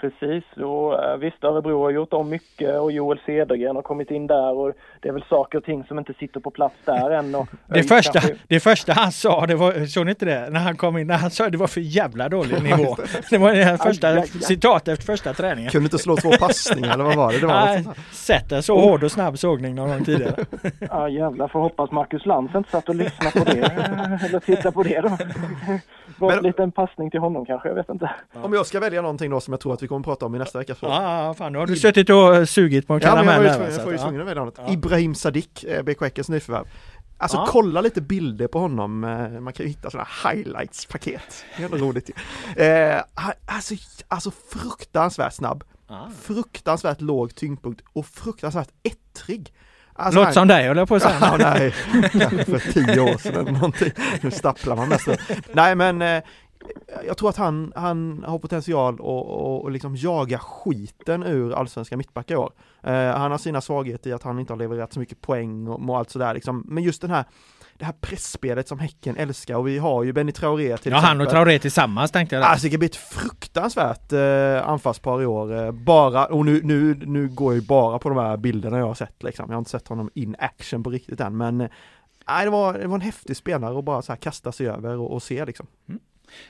[0.01, 4.27] Precis, och eh, visst Örebro har gjort om mycket och Joel Cedergren har kommit in
[4.27, 7.35] där och det är väl saker och ting som inte sitter på plats där än.
[7.35, 10.49] Och Det första, kanske- det första han sa, det var, såg ni inte det?
[10.49, 12.95] När han kom in, när han sa det var för jävla dålig nivå.
[13.29, 14.27] Det var det första aj, aj.
[14.27, 15.71] citat efter första träningen.
[15.71, 17.39] Kunde inte slå två passningar eller vad var det?
[17.39, 17.93] det var.
[18.11, 20.45] Sett en så hård och snabb sågning någon gång tidigare.
[20.79, 23.61] Ja jävlar, får hoppas Marcus Lantz inte satt och lyssnade på det
[24.27, 25.17] eller tittade på det då.
[26.17, 28.11] Var en liten passning till honom kanske, jag vet inte.
[28.33, 30.37] Om jag ska välja någonting då som jag tror att vi kommer prata om i
[30.39, 30.89] nästa veckas podd.
[30.91, 33.91] Ja, ja, fan nu har du suttit och sugit på en Ja, men jag, var
[33.91, 34.59] ju tvungen, att, välja något.
[34.69, 36.65] Ibrahim Sadiq, eh, BK Häckens nyförvärv.
[37.17, 37.45] Alltså Ja.
[37.49, 41.45] kolla lite bilder på honom, eh, man kan ju hitta sådana highlights-paket.
[41.57, 42.63] Det är ändå roligt ju.
[42.63, 43.01] eh,
[43.45, 43.75] alltså,
[44.07, 46.09] alltså fruktansvärt snabb, ja.
[46.21, 49.53] fruktansvärt låg tyngdpunkt och fruktansvärt ettrig.
[49.93, 51.17] Alltså, Låter han- som dig höll jag på att säga.
[51.21, 51.71] Ja, nej,
[52.45, 53.91] för tio år sedan eller någonting.
[54.21, 55.07] Nu stapplar man mest.
[55.53, 56.23] Nej men eh,
[57.07, 61.97] jag tror att han, han har potential att och, och liksom jaga skiten ur allsvenska
[61.97, 62.51] mittbackar i år.
[62.83, 65.89] Eh, han har sina svagheter i att han inte har levererat så mycket poäng och,
[65.89, 66.63] och allt sådär liksom.
[66.67, 67.25] Men just den här
[67.79, 71.17] det här pressspelet som Häcken älskar och vi har ju Benny Traoré till Ja, han
[71.17, 71.31] och exempel.
[71.31, 72.43] Traoré tillsammans tänkte jag.
[72.43, 72.49] där.
[72.49, 75.65] Alltså det blir ett fruktansvärt eh, anfallspar i år.
[75.65, 78.85] Eh, bara, och nu, nu, nu går jag ju bara på de här bilderna jag
[78.85, 79.45] har sett liksom.
[79.47, 81.69] Jag har inte sett honom in action på riktigt än men eh,
[82.27, 84.97] Nej, det var, det var en häftig spelare och bara så här kasta sig över
[84.97, 85.67] och, och se liksom.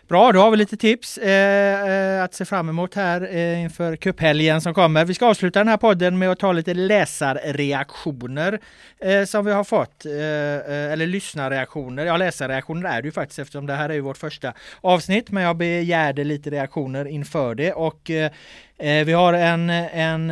[0.08, 3.96] Bra, då har vi lite tips eh, eh, att se fram emot här eh, inför
[3.96, 5.06] cuphelgen som kommer.
[5.06, 8.60] Vi ska avsluta den här podden med att ta lite läsarreaktioner
[9.00, 10.06] eh, som vi har fått.
[10.06, 12.06] Eh, eh eller lyssnarreaktioner.
[12.06, 15.32] Ja, läsarreaktioner är det ju faktiskt eftersom det här är ju vårt första avsnitt.
[15.32, 18.32] Men jag begärde lite reaktioner inför det och eh,
[18.80, 20.32] eh vi har en, en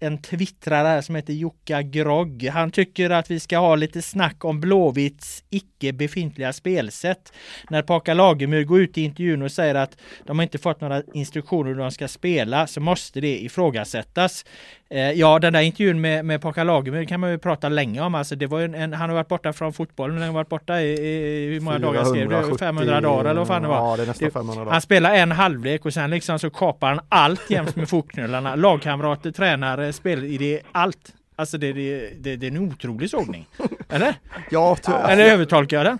[0.00, 2.50] en twittrare som heter Jocka Grogg.
[2.52, 7.32] Han tycker att vi ska ha lite snack om Blåvitts icke befintliga spelsätt.
[7.70, 11.02] När Paka Lagemyr går ut i intervjun och säger att de har inte fått några
[11.14, 14.44] instruktioner hur de ska spela så måste det ifrågasättas.
[14.90, 18.14] Eh, ja, den där intervjun med, med Paka Lagemyr kan man ju prata länge om.
[18.14, 20.16] Alltså, det var en, en, han har varit borta från fotbollen.
[20.18, 22.34] Han har varit borta i, i hur många dagar skrev du?
[22.34, 23.90] 470 500 dagar eller vad fan det var.
[23.90, 24.72] Ja, det är nästan Det- 500 dagar.
[24.72, 28.54] Han spelar en halvlek och sen liksom så kapar han allt jäms med fotknölarna.
[28.54, 31.14] Lagkamrater, tränare, spelidé, allt.
[31.36, 33.46] Alltså det, det, det, det är en otrolig sågning.
[33.88, 34.14] Eller?
[34.50, 34.76] Ja,
[35.08, 35.98] Eller övertolkar jag den?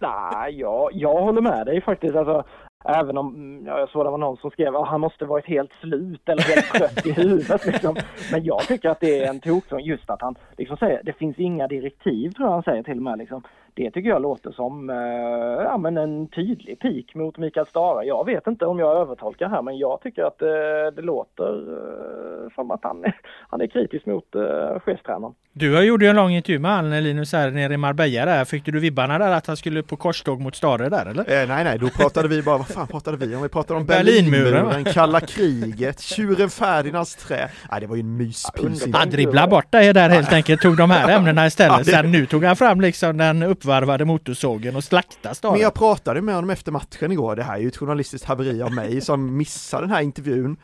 [0.00, 2.16] Nej, jag, jag håller med dig faktiskt.
[2.16, 2.44] Alltså,
[2.84, 5.46] även om mm, ja, jag såg det var någon som skrev att han måste varit
[5.46, 7.66] helt slut eller helt trött i huvudet.
[7.66, 7.96] Liksom.
[8.32, 11.38] Men jag tycker att det är en toksång just att han liksom säger det finns
[11.38, 13.18] inga direktiv tror jag han säger till och med.
[13.18, 13.42] Liksom.
[13.76, 18.04] Det tycker jag låter som eh, ja, men en tydlig pik mot Mikael Stara.
[18.04, 20.48] Jag vet inte om jag övertolkar här men jag tycker att eh,
[20.96, 23.04] det låter eh, som att han,
[23.48, 25.34] han är kritisk mot eh, chefstränaren.
[25.52, 28.44] Du gjorde ju en lång intervju med han Linus här nere i Marbella där.
[28.44, 31.42] Fick du vibbarna där att han skulle på korståg mot Stare där eller?
[31.42, 33.42] Eh, nej nej, då pratade vi bara, vad fan pratade vi om?
[33.42, 37.48] Vi pratade om Berlinmuren, Berlinmuren kalla kriget, tjuren Ferdinands trä.
[37.70, 38.86] Nej det var ju en myspys.
[38.92, 41.86] Han dribblade bort dig där helt enkelt, tog de här ämnena istället.
[41.86, 45.52] Sen nu tog han fram liksom den uppvarvade motorsågen och slaktade Stare.
[45.52, 48.62] Men jag pratade med honom efter matchen igår, det här är ju ett journalistiskt haveri
[48.62, 50.56] av mig som missar den här intervjun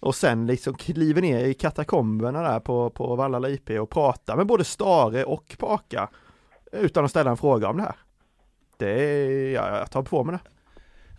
[0.00, 4.46] och sen liksom kliver ner i katakomberna där på, på Vallala IP och pratar med
[4.46, 6.08] både Stare och Paka
[6.72, 7.96] utan att ställa en fråga om det här.
[8.76, 10.50] Det är, ja, jag tar på mig det.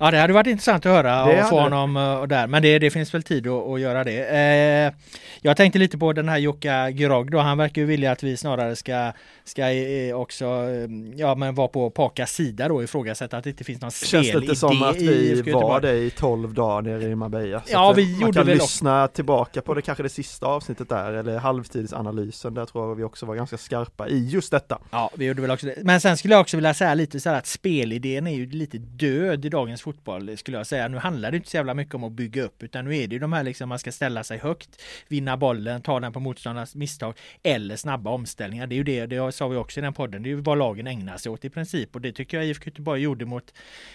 [0.03, 2.47] Ja det hade varit intressant att höra det och få honom eh, och där.
[2.47, 4.23] Men det, det finns väl tid att, att göra det.
[4.23, 4.93] Eh,
[5.41, 7.39] jag tänkte lite på den här Jukka Grog då.
[7.39, 9.11] Han verkar ju vilja att vi snarare ska,
[9.43, 13.63] ska eh, också eh, ja, men vara på Pakas sida då ifrågasätta att det inte
[13.63, 17.15] finns någon spelidé Känns lite som att vi var det i tolv dagar nere i
[17.15, 17.61] Marbella.
[17.67, 19.15] Ja, vi man gjorde kan väl lyssna också.
[19.15, 22.53] tillbaka på det kanske det sista avsnittet där eller halvtidsanalysen.
[22.53, 24.79] Där tror jag vi också var ganska skarpa i just detta.
[24.91, 25.75] Ja, vi gjorde väl också det.
[25.83, 28.77] Men sen skulle jag också vilja säga lite så här att spelidén är ju lite
[28.77, 29.90] död i dagens fotboll
[30.37, 30.87] skulle jag säga.
[30.87, 33.13] Nu handlar det inte så jävla mycket om att bygga upp utan nu är det
[33.13, 36.75] ju de här liksom man ska ställa sig högt, vinna bollen, ta den på motståndarnas
[36.75, 37.13] misstag
[37.43, 38.67] eller snabba omställningar.
[38.67, 40.57] Det är ju det, det sa vi också i den podden, det är ju vad
[40.57, 43.53] lagen ägnar sig åt i princip och det tycker jag IFK Göteborg gjorde mot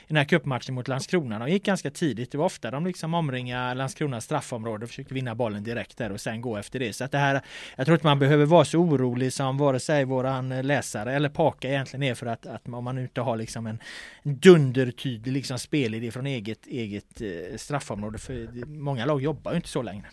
[0.09, 1.39] den här cupmatchen mot Landskrona.
[1.39, 5.35] De gick ganska tidigt, det var ofta de liksom omringade Landskronas straffområde, och försökte vinna
[5.35, 6.93] bollen direkt där och sen gå efter det.
[6.93, 7.41] Så att det här,
[7.77, 11.69] jag tror inte man behöver vara så orolig som vare sig våran läsare eller Paka
[11.69, 13.79] egentligen är för att, att om man inte har liksom en
[14.23, 18.19] dundertydlig liksom spelidé från eget, eget eh, straffområde.
[18.19, 20.07] För många lag jobbar ju inte så längre.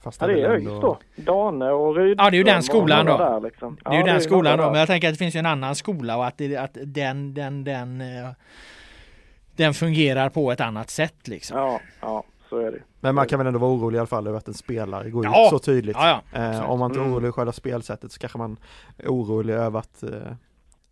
[0.00, 0.98] Fast ja, det är ÖIS då.
[1.16, 2.24] Dane och Rydström.
[2.24, 3.18] Ja, det är ju den skolan då.
[3.18, 3.78] Där, liksom.
[3.84, 4.70] Det är ju den skolan då.
[4.70, 7.34] Men jag tänker att det finns ju en annan skola och att, det, att den,
[7.34, 8.28] den, den, eh,
[9.56, 11.58] den fungerar på ett annat sätt liksom.
[11.58, 12.24] Ja, ja.
[12.48, 12.78] Så är det.
[13.00, 15.24] Men man kan väl ändå vara orolig i alla fall över att en spelare går
[15.24, 15.44] ja.
[15.44, 15.96] ut så tydligt.
[16.00, 16.38] Ja, ja.
[16.40, 17.12] Eh, om man inte är mm.
[17.12, 18.56] orolig över själva spelsättet så kanske man
[18.96, 20.10] är orolig över att eh,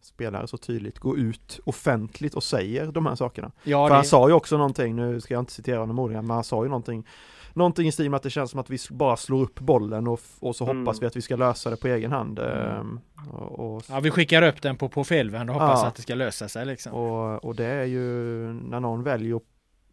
[0.06, 3.52] spelare så tydligt går ut offentligt och säger de här sakerna.
[3.64, 3.94] Ja, För det...
[3.94, 6.62] han sa ju också någonting, nu ska jag inte citera honom ordagrant, men han sa
[6.62, 7.06] ju någonting
[7.56, 10.20] Någonting i stil med att det känns som att vi bara slår upp bollen och,
[10.40, 10.78] och så mm.
[10.78, 12.38] hoppas vi att vi ska lösa det på egen hand.
[12.38, 12.50] Mm.
[12.52, 13.00] Ehm,
[13.30, 13.82] och, och...
[13.88, 15.88] Ja vi skickar upp den på, på felvänd och hoppas ja.
[15.88, 16.92] att det ska lösa sig liksom.
[16.92, 18.02] Och, och det är ju
[18.52, 19.40] när någon väljer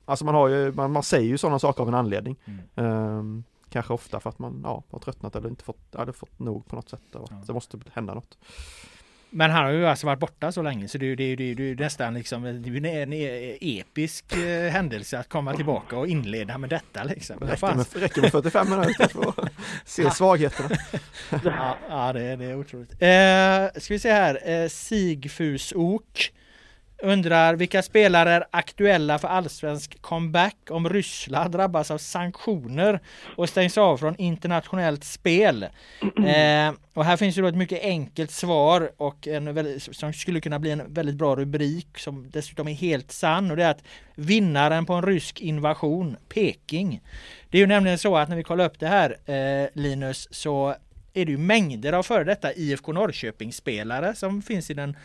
[0.05, 2.39] Alltså man har ju, man, man säger ju sådana saker av en anledning.
[2.45, 2.85] Mm.
[2.85, 6.65] Um, kanske ofta för att man ja, har tröttnat eller inte fått, hade fått nog
[6.65, 7.15] på något sätt.
[7.15, 7.43] Och ja.
[7.47, 8.37] Det måste hända något.
[9.35, 11.53] Men han har ju alltså varit borta så länge så det är ju det, det,
[11.53, 13.13] det, nästan liksom en, en
[13.61, 17.39] episk eh, händelse att komma tillbaka och inleda med detta liksom.
[17.39, 19.51] Räcker med, räcker med 45 minuter för att
[19.85, 20.69] se svagheterna.
[21.43, 22.91] ja, ja det, det är otroligt.
[22.91, 26.31] Eh, ska vi se här, eh, Sigfusok
[27.03, 32.99] Undrar vilka spelare är aktuella för allsvensk comeback om Ryssland drabbas av sanktioner
[33.35, 35.65] och stängs av från internationellt spel?
[36.23, 40.41] Eh, och här finns ju då ett mycket enkelt svar och en väldigt, som skulle
[40.41, 43.83] kunna bli en väldigt bra rubrik som dessutom är helt sann och det är att
[44.15, 47.01] vinnaren på en rysk invasion, Peking.
[47.49, 50.75] Det är ju nämligen så att när vi kollar upp det här eh, Linus så
[51.13, 54.95] är det ju mängder av före detta IFK Norrköping-spelare som finns i den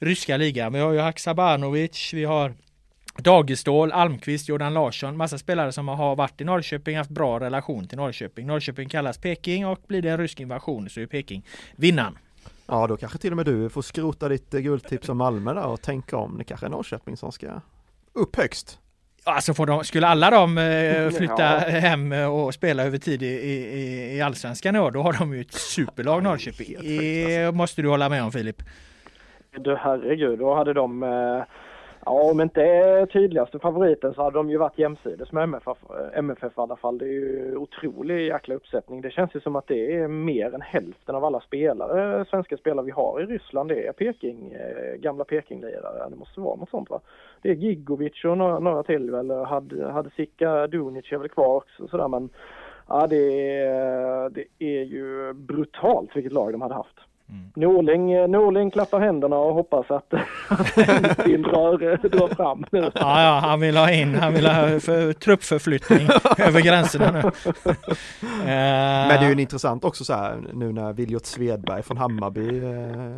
[0.00, 0.72] ryska ligan.
[0.72, 2.54] Vi har ju Haksabanovic, vi har
[3.18, 7.98] Dagestål, Almqvist, Jordan Larsson, massa spelare som har varit i Norrköping, haft bra relation till
[7.98, 8.46] Norrköping.
[8.46, 11.46] Norrköping kallas Peking och blir det en rysk invasion så är Peking
[11.76, 12.18] vinnaren.
[12.66, 15.66] Ja, då kanske till och med du får skrota ditt eh, guldtips om Malmö där
[15.66, 16.38] och tänka om.
[16.38, 17.60] Det kanske är Norrköping som ska
[18.12, 18.78] upp högst.
[19.24, 21.78] Alltså får de, skulle alla de eh, flytta ja.
[21.78, 25.40] hem och spela över tid i, i, i allsvenskan i år, då har de ju
[25.40, 26.76] ett superlag Norrköping.
[26.80, 28.62] Det måste du hålla med om Filip.
[29.56, 31.42] Du herregud, då hade de, eh,
[32.04, 35.78] ja om inte tydligaste favoriten så hade de ju varit jämsides med MFF,
[36.14, 36.98] MFF eh, i alla fall.
[36.98, 39.00] Det är ju otrolig jäkla uppsättning.
[39.00, 42.56] Det känns ju som att det är mer än hälften av alla spelare, eh, svenska
[42.56, 43.68] spelare vi har i Ryssland.
[43.68, 44.56] Det är Peking,
[44.98, 46.10] gamla Pekinglirare.
[46.10, 47.00] Det måste vara något sånt va?
[47.42, 49.30] Det är Gigovic och några, några till väl.
[49.30, 52.28] Hade, hade Sika Dunic är väl kvar också sådär men
[52.88, 57.09] ja det är, det är ju brutalt vilket lag de hade haft.
[57.30, 57.50] Mm.
[57.54, 60.12] Norling, eh, Norling klappar händerna och hoppas att
[61.26, 62.90] Nilsson drar, drar fram nu.
[62.94, 66.08] Ja, ja, han vill ha in, han vill ha för, truppförflyttning
[66.38, 67.22] över gränserna nu.
[68.44, 72.72] Men det är ju intressant också så här nu när Viljot Svedberg från Hammarby, eh,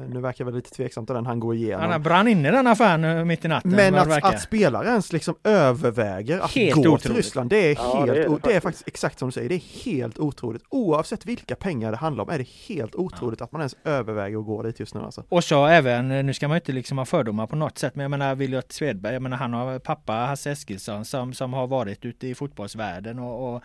[0.09, 1.91] nu verkar väl lite tveksamt att den han går igenom.
[1.91, 3.71] Han brann in i den affären mitt i natten.
[3.71, 7.03] Men att, att spelare ens liksom överväger att helt gå otroligt.
[7.03, 9.33] till Ryssland, det är ja, helt, det är, det, det är faktiskt exakt som du
[9.33, 10.63] säger, det är helt otroligt.
[10.69, 13.45] Oavsett vilka pengar det handlar om är det helt otroligt ja.
[13.45, 15.25] att man ens överväger överväger att gå dit just nu alltså.
[15.29, 18.11] Och så även, nu ska man inte liksom ha fördomar på något sätt, men jag
[18.11, 22.27] menar Williot Svedberg, jag menar han har pappa Hasse Eskilsson som, som har varit ute
[22.27, 23.63] i fotbollsvärlden och, och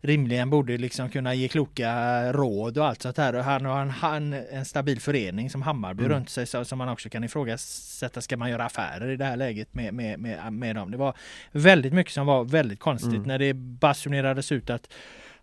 [0.00, 1.92] rimligen borde liksom kunna ge kloka
[2.32, 3.32] råd och allt sånt här.
[3.32, 6.16] Han har en, han, en stabil förening som Hammarby mm.
[6.16, 8.20] runt sig så, som man också kan ifrågasätta.
[8.20, 10.90] Ska man göra affärer i det här läget med, med, med, med dem?
[10.90, 11.14] Det var
[11.52, 13.22] väldigt mycket som var väldigt konstigt mm.
[13.22, 14.88] när det basunerades ut att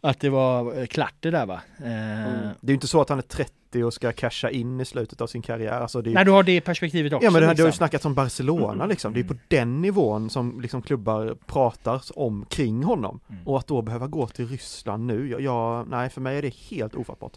[0.01, 1.61] att det var eh, klart det där va.
[1.77, 2.49] Eh, mm.
[2.61, 5.21] Det är ju inte så att han är 30 och ska casha in i slutet
[5.21, 5.81] av sin karriär.
[5.81, 6.13] Alltså det är...
[6.13, 7.25] Nej, du har det perspektivet också.
[7.25, 7.55] Ja, men det, liksom.
[7.55, 7.77] det har ju liksom.
[7.77, 8.89] snackats om Barcelona mm.
[8.89, 9.13] liksom.
[9.13, 13.19] Det är på den nivån som liksom klubbar pratar om kring honom.
[13.29, 13.47] Mm.
[13.47, 16.53] Och att då behöva gå till Ryssland nu, jag, jag, nej för mig är det
[16.53, 17.33] helt ofattbart.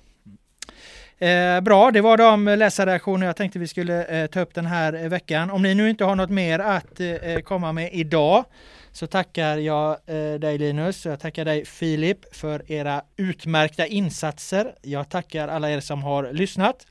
[1.18, 5.09] Eh, bra, det var de läsarreaktioner jag tänkte vi skulle eh, ta upp den här
[5.09, 5.51] veckan.
[5.51, 8.44] Om ni nu inte har något mer att eh, komma med idag
[8.93, 14.74] så tackar jag eh, dig Linus, och jag tackar dig Filip för era utmärkta insatser.
[14.82, 16.86] Jag tackar alla er som har lyssnat.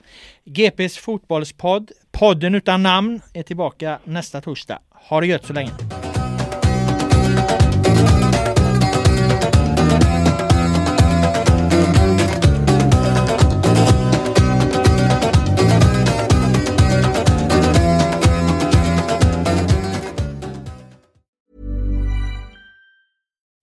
[0.46, 4.80] GPs fotbollspodd, podden utan namn, är tillbaka nästa torsdag.
[4.90, 5.72] Ha det gött så länge!